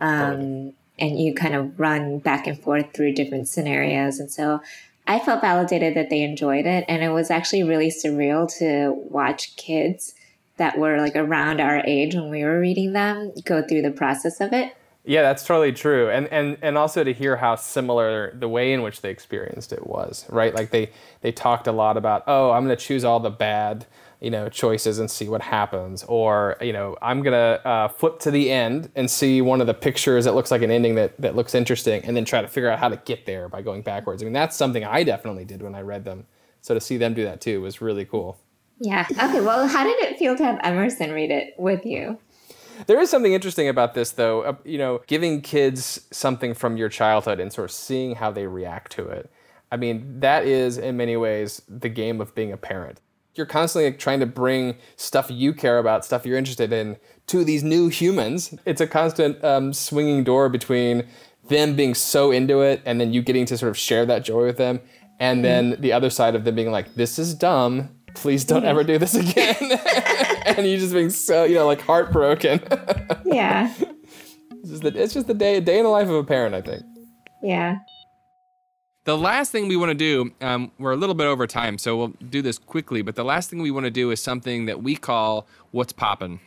Um, 0.00 0.74
and 0.98 1.18
you 1.18 1.34
kind 1.34 1.54
of 1.54 1.78
run 1.78 2.18
back 2.18 2.46
and 2.46 2.58
forth 2.58 2.92
through 2.92 3.14
different 3.14 3.48
scenarios. 3.48 4.18
And 4.18 4.30
so 4.30 4.60
I 5.06 5.18
felt 5.18 5.40
validated 5.40 5.94
that 5.94 6.10
they 6.10 6.22
enjoyed 6.22 6.66
it. 6.66 6.84
And 6.88 7.02
it 7.02 7.10
was 7.10 7.30
actually 7.30 7.62
really 7.62 7.90
surreal 7.90 8.52
to 8.58 8.92
watch 9.10 9.56
kids 9.56 10.14
that 10.56 10.78
were 10.78 10.98
like 10.98 11.16
around 11.16 11.60
our 11.60 11.82
age 11.84 12.14
when 12.14 12.30
we 12.30 12.44
were 12.44 12.60
reading 12.60 12.92
them 12.92 13.32
go 13.44 13.62
through 13.62 13.82
the 13.82 13.90
process 13.90 14.40
of 14.40 14.52
it. 14.52 14.76
Yeah, 15.06 15.20
that's 15.20 15.44
totally 15.44 15.72
true. 15.72 16.08
And 16.08 16.28
and 16.28 16.56
and 16.62 16.78
also 16.78 17.04
to 17.04 17.12
hear 17.12 17.36
how 17.36 17.56
similar 17.56 18.34
the 18.38 18.48
way 18.48 18.72
in 18.72 18.80
which 18.80 19.02
they 19.02 19.10
experienced 19.10 19.72
it 19.72 19.86
was, 19.86 20.24
right? 20.30 20.54
Like 20.54 20.70
they 20.70 20.90
they 21.20 21.30
talked 21.30 21.66
a 21.66 21.72
lot 21.72 21.98
about, 21.98 22.24
"Oh, 22.26 22.52
I'm 22.52 22.64
going 22.64 22.74
to 22.74 22.82
choose 22.82 23.04
all 23.04 23.20
the 23.20 23.30
bad, 23.30 23.84
you 24.24 24.30
know, 24.30 24.48
choices 24.48 24.98
and 24.98 25.10
see 25.10 25.28
what 25.28 25.42
happens." 25.42 26.04
Or, 26.08 26.56
you 26.60 26.72
know, 26.72 26.96
I'm 27.02 27.22
going 27.22 27.32
to 27.34 27.68
uh, 27.68 27.88
flip 27.88 28.18
to 28.20 28.30
the 28.30 28.50
end 28.50 28.90
and 28.96 29.10
see 29.10 29.42
one 29.42 29.60
of 29.60 29.66
the 29.66 29.74
pictures 29.74 30.24
that 30.24 30.34
looks 30.34 30.50
like 30.50 30.62
an 30.62 30.70
ending 30.70 30.94
that 30.96 31.20
that 31.20 31.36
looks 31.36 31.54
interesting 31.54 32.02
and 32.04 32.16
then 32.16 32.24
try 32.24 32.42
to 32.42 32.48
figure 32.48 32.70
out 32.70 32.78
how 32.78 32.88
to 32.88 32.96
get 33.04 33.26
there 33.26 33.48
by 33.48 33.62
going 33.62 33.82
backwards. 33.82 34.22
I 34.22 34.24
mean, 34.24 34.32
that's 34.32 34.56
something 34.56 34.84
I 34.84 35.04
definitely 35.04 35.44
did 35.44 35.62
when 35.62 35.74
I 35.74 35.82
read 35.82 36.04
them. 36.04 36.26
So 36.60 36.74
to 36.74 36.80
see 36.80 36.96
them 36.96 37.14
do 37.14 37.24
that 37.24 37.40
too 37.40 37.60
was 37.60 37.80
really 37.80 38.04
cool. 38.04 38.38
Yeah. 38.80 39.06
Okay. 39.10 39.40
Well, 39.40 39.68
how 39.68 39.84
did 39.84 39.98
it 40.00 40.18
feel 40.18 40.36
to 40.36 40.44
have 40.44 40.58
Emerson 40.62 41.12
read 41.12 41.30
it 41.30 41.54
with 41.58 41.84
you? 41.86 42.18
There 42.86 43.00
is 43.00 43.08
something 43.08 43.32
interesting 43.32 43.68
about 43.68 43.94
this, 43.94 44.12
though. 44.12 44.42
Uh, 44.42 44.56
you 44.64 44.78
know, 44.78 45.00
giving 45.06 45.42
kids 45.42 46.00
something 46.10 46.54
from 46.54 46.76
your 46.76 46.88
childhood 46.88 47.38
and 47.38 47.52
sort 47.52 47.66
of 47.66 47.70
seeing 47.70 48.16
how 48.16 48.30
they 48.30 48.46
react 48.46 48.92
to 48.92 49.06
it. 49.08 49.30
I 49.70 49.76
mean, 49.76 50.20
that 50.20 50.44
is 50.44 50.78
in 50.78 50.96
many 50.96 51.16
ways 51.16 51.62
the 51.68 51.88
game 51.88 52.20
of 52.20 52.34
being 52.34 52.52
a 52.52 52.56
parent. 52.56 53.00
You're 53.34 53.46
constantly 53.46 53.90
like, 53.90 53.98
trying 53.98 54.20
to 54.20 54.26
bring 54.26 54.76
stuff 54.96 55.30
you 55.30 55.52
care 55.52 55.78
about, 55.78 56.04
stuff 56.04 56.24
you're 56.24 56.38
interested 56.38 56.72
in, 56.72 56.96
to 57.28 57.44
these 57.44 57.62
new 57.62 57.88
humans. 57.88 58.54
It's 58.64 58.80
a 58.80 58.86
constant 58.86 59.42
um, 59.44 59.72
swinging 59.72 60.24
door 60.24 60.48
between 60.48 61.06
them 61.48 61.76
being 61.76 61.94
so 61.94 62.30
into 62.30 62.60
it 62.60 62.80
and 62.86 63.00
then 63.00 63.12
you 63.12 63.22
getting 63.22 63.44
to 63.46 63.58
sort 63.58 63.70
of 63.70 63.76
share 63.76 64.06
that 64.06 64.24
joy 64.24 64.44
with 64.44 64.56
them, 64.56 64.80
and 65.20 65.44
then 65.44 65.76
the 65.78 65.92
other 65.92 66.10
side 66.10 66.34
of 66.34 66.44
them 66.44 66.54
being 66.54 66.70
like, 66.72 66.94
"This 66.94 67.18
is 67.18 67.34
dumb. 67.34 67.90
Please 68.14 68.44
don't 68.44 68.64
ever 68.64 68.82
do 68.82 68.98
this 68.98 69.14
again." 69.14 69.56
and 70.46 70.66
you 70.66 70.78
just 70.78 70.92
being 70.92 71.10
so, 71.10 71.44
you 71.44 71.54
know, 71.54 71.66
like 71.66 71.80
heartbroken. 71.80 72.60
Yeah. 73.24 73.72
It's 74.64 74.70
just 74.70 74.82
the, 74.82 75.02
it's 75.02 75.12
just 75.12 75.26
the 75.26 75.34
day, 75.34 75.56
a 75.56 75.60
day 75.60 75.76
in 75.76 75.84
the 75.84 75.90
life 75.90 76.08
of 76.08 76.14
a 76.14 76.24
parent, 76.24 76.54
I 76.54 76.62
think. 76.62 76.82
Yeah. 77.42 77.80
The 79.04 79.18
last 79.18 79.52
thing 79.52 79.68
we 79.68 79.76
want 79.76 79.90
to 79.90 79.94
do, 79.94 80.32
um, 80.40 80.72
we're 80.78 80.92
a 80.92 80.96
little 80.96 81.14
bit 81.14 81.26
over 81.26 81.46
time, 81.46 81.76
so 81.76 81.94
we'll 81.94 82.14
do 82.30 82.40
this 82.40 82.56
quickly. 82.56 83.02
But 83.02 83.16
the 83.16 83.24
last 83.24 83.50
thing 83.50 83.60
we 83.60 83.70
want 83.70 83.84
to 83.84 83.90
do 83.90 84.10
is 84.10 84.18
something 84.18 84.64
that 84.64 84.82
we 84.82 84.96
call 84.96 85.46
"What's 85.72 85.92
Poppin'," 85.92 86.40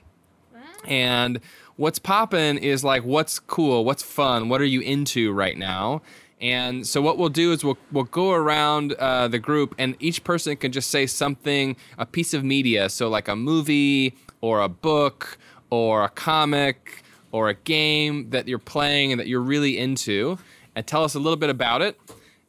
and 0.88 1.39
what's 1.76 2.00
poppin' 2.00 2.58
is 2.58 2.84
like 2.84 3.04
what's 3.04 3.38
cool, 3.38 3.86
what's 3.86 4.02
fun, 4.02 4.50
what 4.50 4.60
are 4.60 4.65
you 4.65 4.82
into 4.82 5.32
right 5.32 5.56
now. 5.56 6.02
And 6.41 6.86
so 6.88 7.00
what 7.00 7.20
we'll 7.20 7.30
do 7.30 7.52
is 7.52 7.63
we'll 7.63 7.78
we'll 7.91 8.06
go 8.06 8.32
around 8.32 8.93
uh, 8.93 9.28
the 9.28 9.38
group, 9.38 9.76
and 9.78 9.96
each 10.00 10.24
person 10.24 10.56
can 10.56 10.72
just 10.72 10.89
say 10.89 11.06
something, 11.06 11.76
a 12.00 12.08
piece 12.08 12.34
of 12.34 12.43
media, 12.43 12.89
so 12.89 13.08
like 13.08 13.28
a 13.28 13.36
movie 13.36 14.15
or 14.41 14.62
a 14.62 14.70
book 14.70 15.38
or 15.70 16.04
a 16.06 16.10
comic 16.10 17.04
or 17.32 17.50
a 17.50 17.54
game 17.54 18.32
that 18.32 18.48
you're 18.48 18.58
playing 18.58 19.12
and 19.12 19.20
that 19.20 19.28
you're 19.28 19.41
really 19.41 19.78
into, 19.78 20.39
and 20.76 20.88
tell 20.88 21.04
us 21.04 21.13
a 21.13 21.20
little 21.20 21.38
bit 21.38 21.52
about 21.52 21.84
it. 21.84 22.00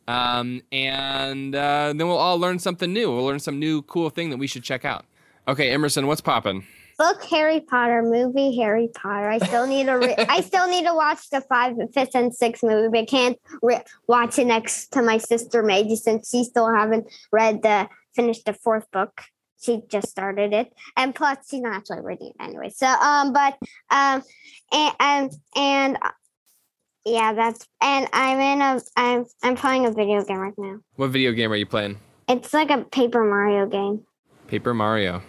Um, 0.09 0.63
and 0.73 1.55
uh, 1.55 1.93
then 1.95 2.09
we'll 2.09 2.17
all 2.17 2.39
learn 2.39 2.59
something 2.59 2.93
new. 2.93 3.15
We'll 3.15 3.27
learn 3.27 3.41
some 3.41 3.59
new 3.59 3.83
cool 3.83 4.09
thing 4.09 4.31
that 4.31 4.39
we 4.39 4.47
should 4.47 4.65
check 4.65 4.85
out. 4.87 5.05
Okay, 5.47 5.71
Emerson, 5.71 6.07
what's 6.07 6.23
poppin'? 6.23 6.65
Book 6.99 7.23
Harry 7.25 7.61
Potter, 7.61 8.03
movie 8.03 8.57
Harry 8.57 8.89
Potter. 8.93 9.29
I 9.29 9.39
still 9.39 9.67
need 9.67 9.87
to. 9.87 9.93
Re- 9.93 10.17
I 10.29 10.41
still 10.41 10.67
need 10.69 10.85
to 10.85 10.95
watch 10.95 11.31
the 11.31 11.43
five, 11.43 11.77
fifth, 11.95 12.15
and 12.15 12.35
sixth 12.35 12.65
movie. 12.65 12.89
But 12.89 12.99
I 13.01 13.05
can't 13.05 13.39
re- 13.63 13.83
watch 14.09 14.39
it 14.39 14.47
next 14.47 14.93
to 14.93 15.03
my 15.03 15.19
sister 15.19 15.63
Maggie 15.63 15.95
since 15.95 16.31
she 16.31 16.43
still 16.43 16.73
haven't 16.75 17.07
read 17.31 17.63
the 17.63 17.89
finished 18.17 18.47
the 18.47 18.53
fourth 18.53 18.91
book. 18.91 19.23
She 19.61 19.83
just 19.89 20.09
started 20.09 20.53
it, 20.53 20.73
and 20.97 21.15
plus 21.15 21.39
she's 21.49 21.61
not 21.61 21.77
actually 21.77 22.01
reading 22.01 22.33
it 22.39 22.43
anyway. 22.43 22.71
So, 22.71 22.87
um, 22.87 23.33
but 23.33 23.59
um, 23.91 24.23
and 24.73 24.95
and, 24.99 25.33
and 25.55 25.99
uh, 26.03 26.11
yeah, 27.09 27.33
that's 27.33 27.67
and 27.81 28.09
I'm 28.13 28.39
in 28.39 28.61
a 28.63 28.81
I'm 28.97 29.27
I'm 29.43 29.57
playing 29.57 29.87
a 29.87 29.91
video 29.91 30.25
game 30.25 30.39
right 30.39 30.55
now. 30.59 30.79
What 30.97 31.09
video 31.11 31.33
game 31.33 31.53
are 31.53 31.57
you 31.57 31.67
playing? 31.67 31.99
It's 32.29 32.53
like 32.53 32.71
a 32.71 32.85
Paper 32.85 33.25
Mario 33.25 33.67
game. 33.67 34.05
Paper 34.47 34.75
Mario. 34.75 35.23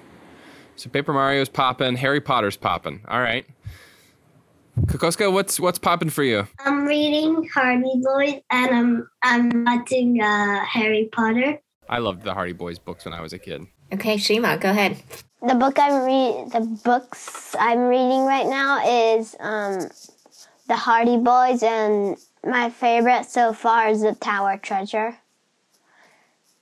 So 0.75 0.89
Paper 0.89 1.13
Mario's 1.13 1.49
poppin', 1.49 1.95
Harry 1.95 2.21
Potter's 2.21 2.57
poppin'. 2.57 3.01
All 3.07 3.21
right. 3.21 3.45
Kokoska, 4.85 5.31
what's 5.31 5.59
what's 5.59 5.79
poppin' 5.79 6.09
for 6.09 6.23
you? 6.23 6.47
I'm 6.59 6.85
reading 6.85 7.47
Hardy 7.53 8.01
Boys 8.01 8.41
and 8.49 8.75
I'm 8.75 9.09
I'm 9.23 9.65
watching 9.65 10.21
uh, 10.21 10.63
Harry 10.63 11.09
Potter. 11.11 11.59
I 11.89 11.97
loved 11.99 12.23
the 12.23 12.33
Hardy 12.33 12.53
Boys 12.53 12.79
books 12.79 13.05
when 13.05 13.13
I 13.13 13.21
was 13.21 13.33
a 13.33 13.39
kid. 13.39 13.67
Okay, 13.91 14.17
Shima, 14.17 14.57
go 14.57 14.69
ahead. 14.69 14.97
The 15.41 15.55
book 15.55 15.79
I'm 15.79 16.05
read 16.05 16.51
the 16.51 16.79
books 16.83 17.55
I'm 17.59 17.79
reading 17.79 18.25
right 18.25 18.45
now 18.45 19.15
is 19.17 19.35
um 19.39 19.89
The 20.69 20.75
Hardy 20.75 21.17
Boys 21.17 21.63
and 21.63 22.15
my 22.45 22.69
favorite 22.69 23.25
so 23.25 23.53
far 23.53 23.89
is 23.89 24.01
The 24.01 24.13
Tower 24.13 24.55
Treasure. 24.57 25.17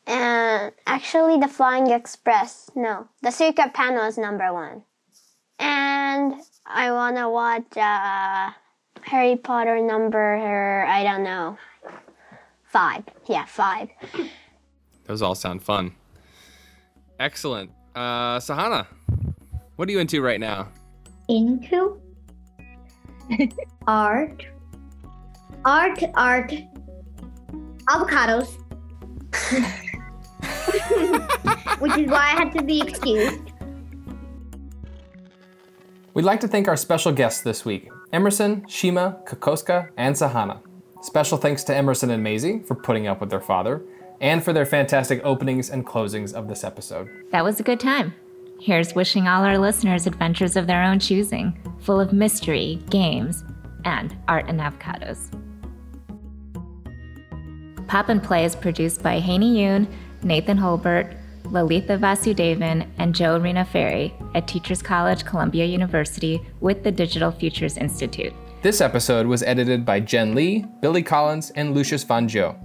And 0.08 0.72
actually 0.88 1.38
the 1.38 1.50
Flying 1.50 1.92
Express. 1.92 2.72
No, 2.74 3.10
The 3.22 3.32
Secret 3.32 3.74
Panel 3.74 4.06
is 4.06 4.18
number 4.18 4.54
1. 4.54 4.82
And 5.60 6.36
I 6.66 6.90
want 6.94 7.18
to 7.18 7.28
watch 7.28 7.76
uh 7.76 8.52
Harry 9.02 9.36
Potter 9.36 9.82
number 9.82 10.86
I 10.88 11.04
don't 11.04 11.24
know. 11.24 11.58
5. 12.64 13.04
Yeah, 13.26 13.44
5. 13.44 13.90
Those 15.04 15.22
all 15.22 15.36
sound 15.36 15.64
fun. 15.64 15.94
Excellent. 17.20 17.72
Uh, 17.94 18.40
Sahana, 18.40 18.88
what 19.76 19.90
are 19.90 19.92
you 19.92 20.00
into 20.00 20.22
right 20.22 20.40
now? 20.40 20.70
Into 21.28 22.00
art, 23.88 24.46
art, 25.66 26.04
art, 26.16 26.54
avocados. 27.90 28.58
which 31.80 31.98
is 31.98 32.10
why 32.10 32.18
I 32.18 32.36
had 32.36 32.52
to 32.54 32.64
be 32.64 32.82
excused. 32.82 33.40
We'd 36.14 36.26
like 36.26 36.40
to 36.42 36.48
thank 36.48 36.68
our 36.68 36.78
special 36.78 37.12
guests 37.12 37.42
this 37.42 37.64
week 37.66 37.90
Emerson, 38.12 38.66
Shima, 38.68 39.18
Kokoska, 39.26 39.90
and 39.98 40.16
Sahana. 40.16 40.62
Special 41.02 41.38
thanks 41.38 41.64
to 41.66 41.76
Emerson 41.76 42.10
and 42.10 42.24
Maisie 42.24 42.60
for 42.60 42.76
putting 42.76 43.08
up 43.08 43.22
with 43.22 43.30
their 43.30 43.42
father 43.42 43.84
and 44.20 44.44
for 44.44 44.52
their 44.52 44.66
fantastic 44.66 45.22
openings 45.24 45.70
and 45.70 45.86
closings 45.86 46.34
of 46.34 46.48
this 46.48 46.64
episode. 46.64 47.08
That 47.32 47.44
was 47.44 47.60
a 47.60 47.64
good 47.64 47.80
time. 47.80 48.16
Here's 48.60 48.96
wishing 48.96 49.28
all 49.28 49.44
our 49.44 49.58
listeners 49.58 50.08
adventures 50.08 50.56
of 50.56 50.66
their 50.66 50.84
own 50.84 51.00
choosing, 51.00 51.58
full 51.80 52.00
of 52.00 52.12
mystery, 52.12 52.82
games, 52.90 53.44
and 53.86 54.16
art 54.28 54.46
and 54.48 54.60
avocados. 54.60 55.30
Pop 57.88 58.10
and 58.10 58.22
Play 58.22 58.46
is 58.46 58.56
produced 58.56 59.04
by 59.04 59.22
Haeny 59.22 59.54
Yoon, 59.54 59.88
Nathan 60.24 60.58
Holbert, 60.58 61.16
Lalitha 61.44 61.98
Vasudevan, 61.98 62.90
and 62.98 63.16
Joe 63.16 63.40
Riina-Ferrie 63.40 64.14
at 64.36 64.48
Teachers 64.48 64.82
College, 64.82 65.24
Columbia 65.24 65.66
University 65.66 66.42
with 66.60 66.84
the 66.84 66.92
Digital 66.92 67.32
Futures 67.32 67.78
Institute. 67.78 68.34
This 68.64 68.82
episode 68.82 69.28
was 69.28 69.44
edited 69.44 69.86
by 69.86 70.00
Jen 70.02 70.36
Lee, 70.36 70.66
Billy 70.82 71.04
Collins, 71.04 71.52
and 71.52 71.74
Lucius 71.74 72.04
Van 72.04 72.28
Jo. 72.28 72.58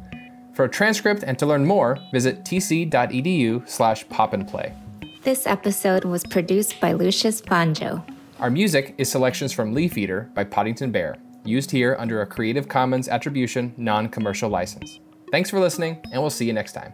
For 0.54 0.64
a 0.64 0.70
transcript 0.70 1.22
and 1.22 1.38
to 1.38 1.46
learn 1.46 1.66
more, 1.66 1.98
visit 2.12 2.44
tc.edu 2.44 3.68
slash 3.68 4.06
popandplay. 4.06 4.81
This 5.22 5.46
episode 5.46 6.04
was 6.04 6.24
produced 6.24 6.80
by 6.80 6.94
Lucius 6.94 7.40
Van 7.42 7.74
Jo. 7.74 8.02
Our 8.40 8.50
music 8.50 8.96
is 8.98 9.08
selections 9.08 9.52
from 9.52 9.72
Leaf 9.72 9.96
Eater 9.96 10.28
by 10.34 10.42
Poddington 10.42 10.90
Bear, 10.90 11.16
used 11.44 11.70
here 11.70 11.94
under 12.00 12.20
a 12.22 12.26
Creative 12.26 12.66
Commons 12.68 13.08
Attribution 13.08 13.72
non 13.76 14.08
commercial 14.08 14.50
license. 14.50 14.98
Thanks 15.30 15.48
for 15.48 15.60
listening, 15.60 15.98
and 16.10 16.20
we'll 16.20 16.28
see 16.28 16.46
you 16.46 16.52
next 16.52 16.72
time. 16.72 16.92